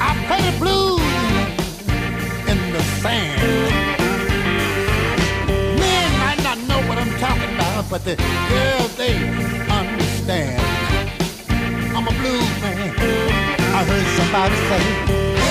I 0.00 0.10
play 0.26 0.42
the 0.50 0.56
blues 0.58 1.21
but 7.92 8.04
the 8.04 8.16
girls 8.16 8.96
they 8.96 9.12
understand. 9.68 10.58
I'm 11.94 12.08
a 12.08 12.10
blues 12.10 12.60
man. 12.62 12.88
I 13.76 13.84
heard 13.84 14.06
somebody 14.16 14.56
say, 14.70 15.41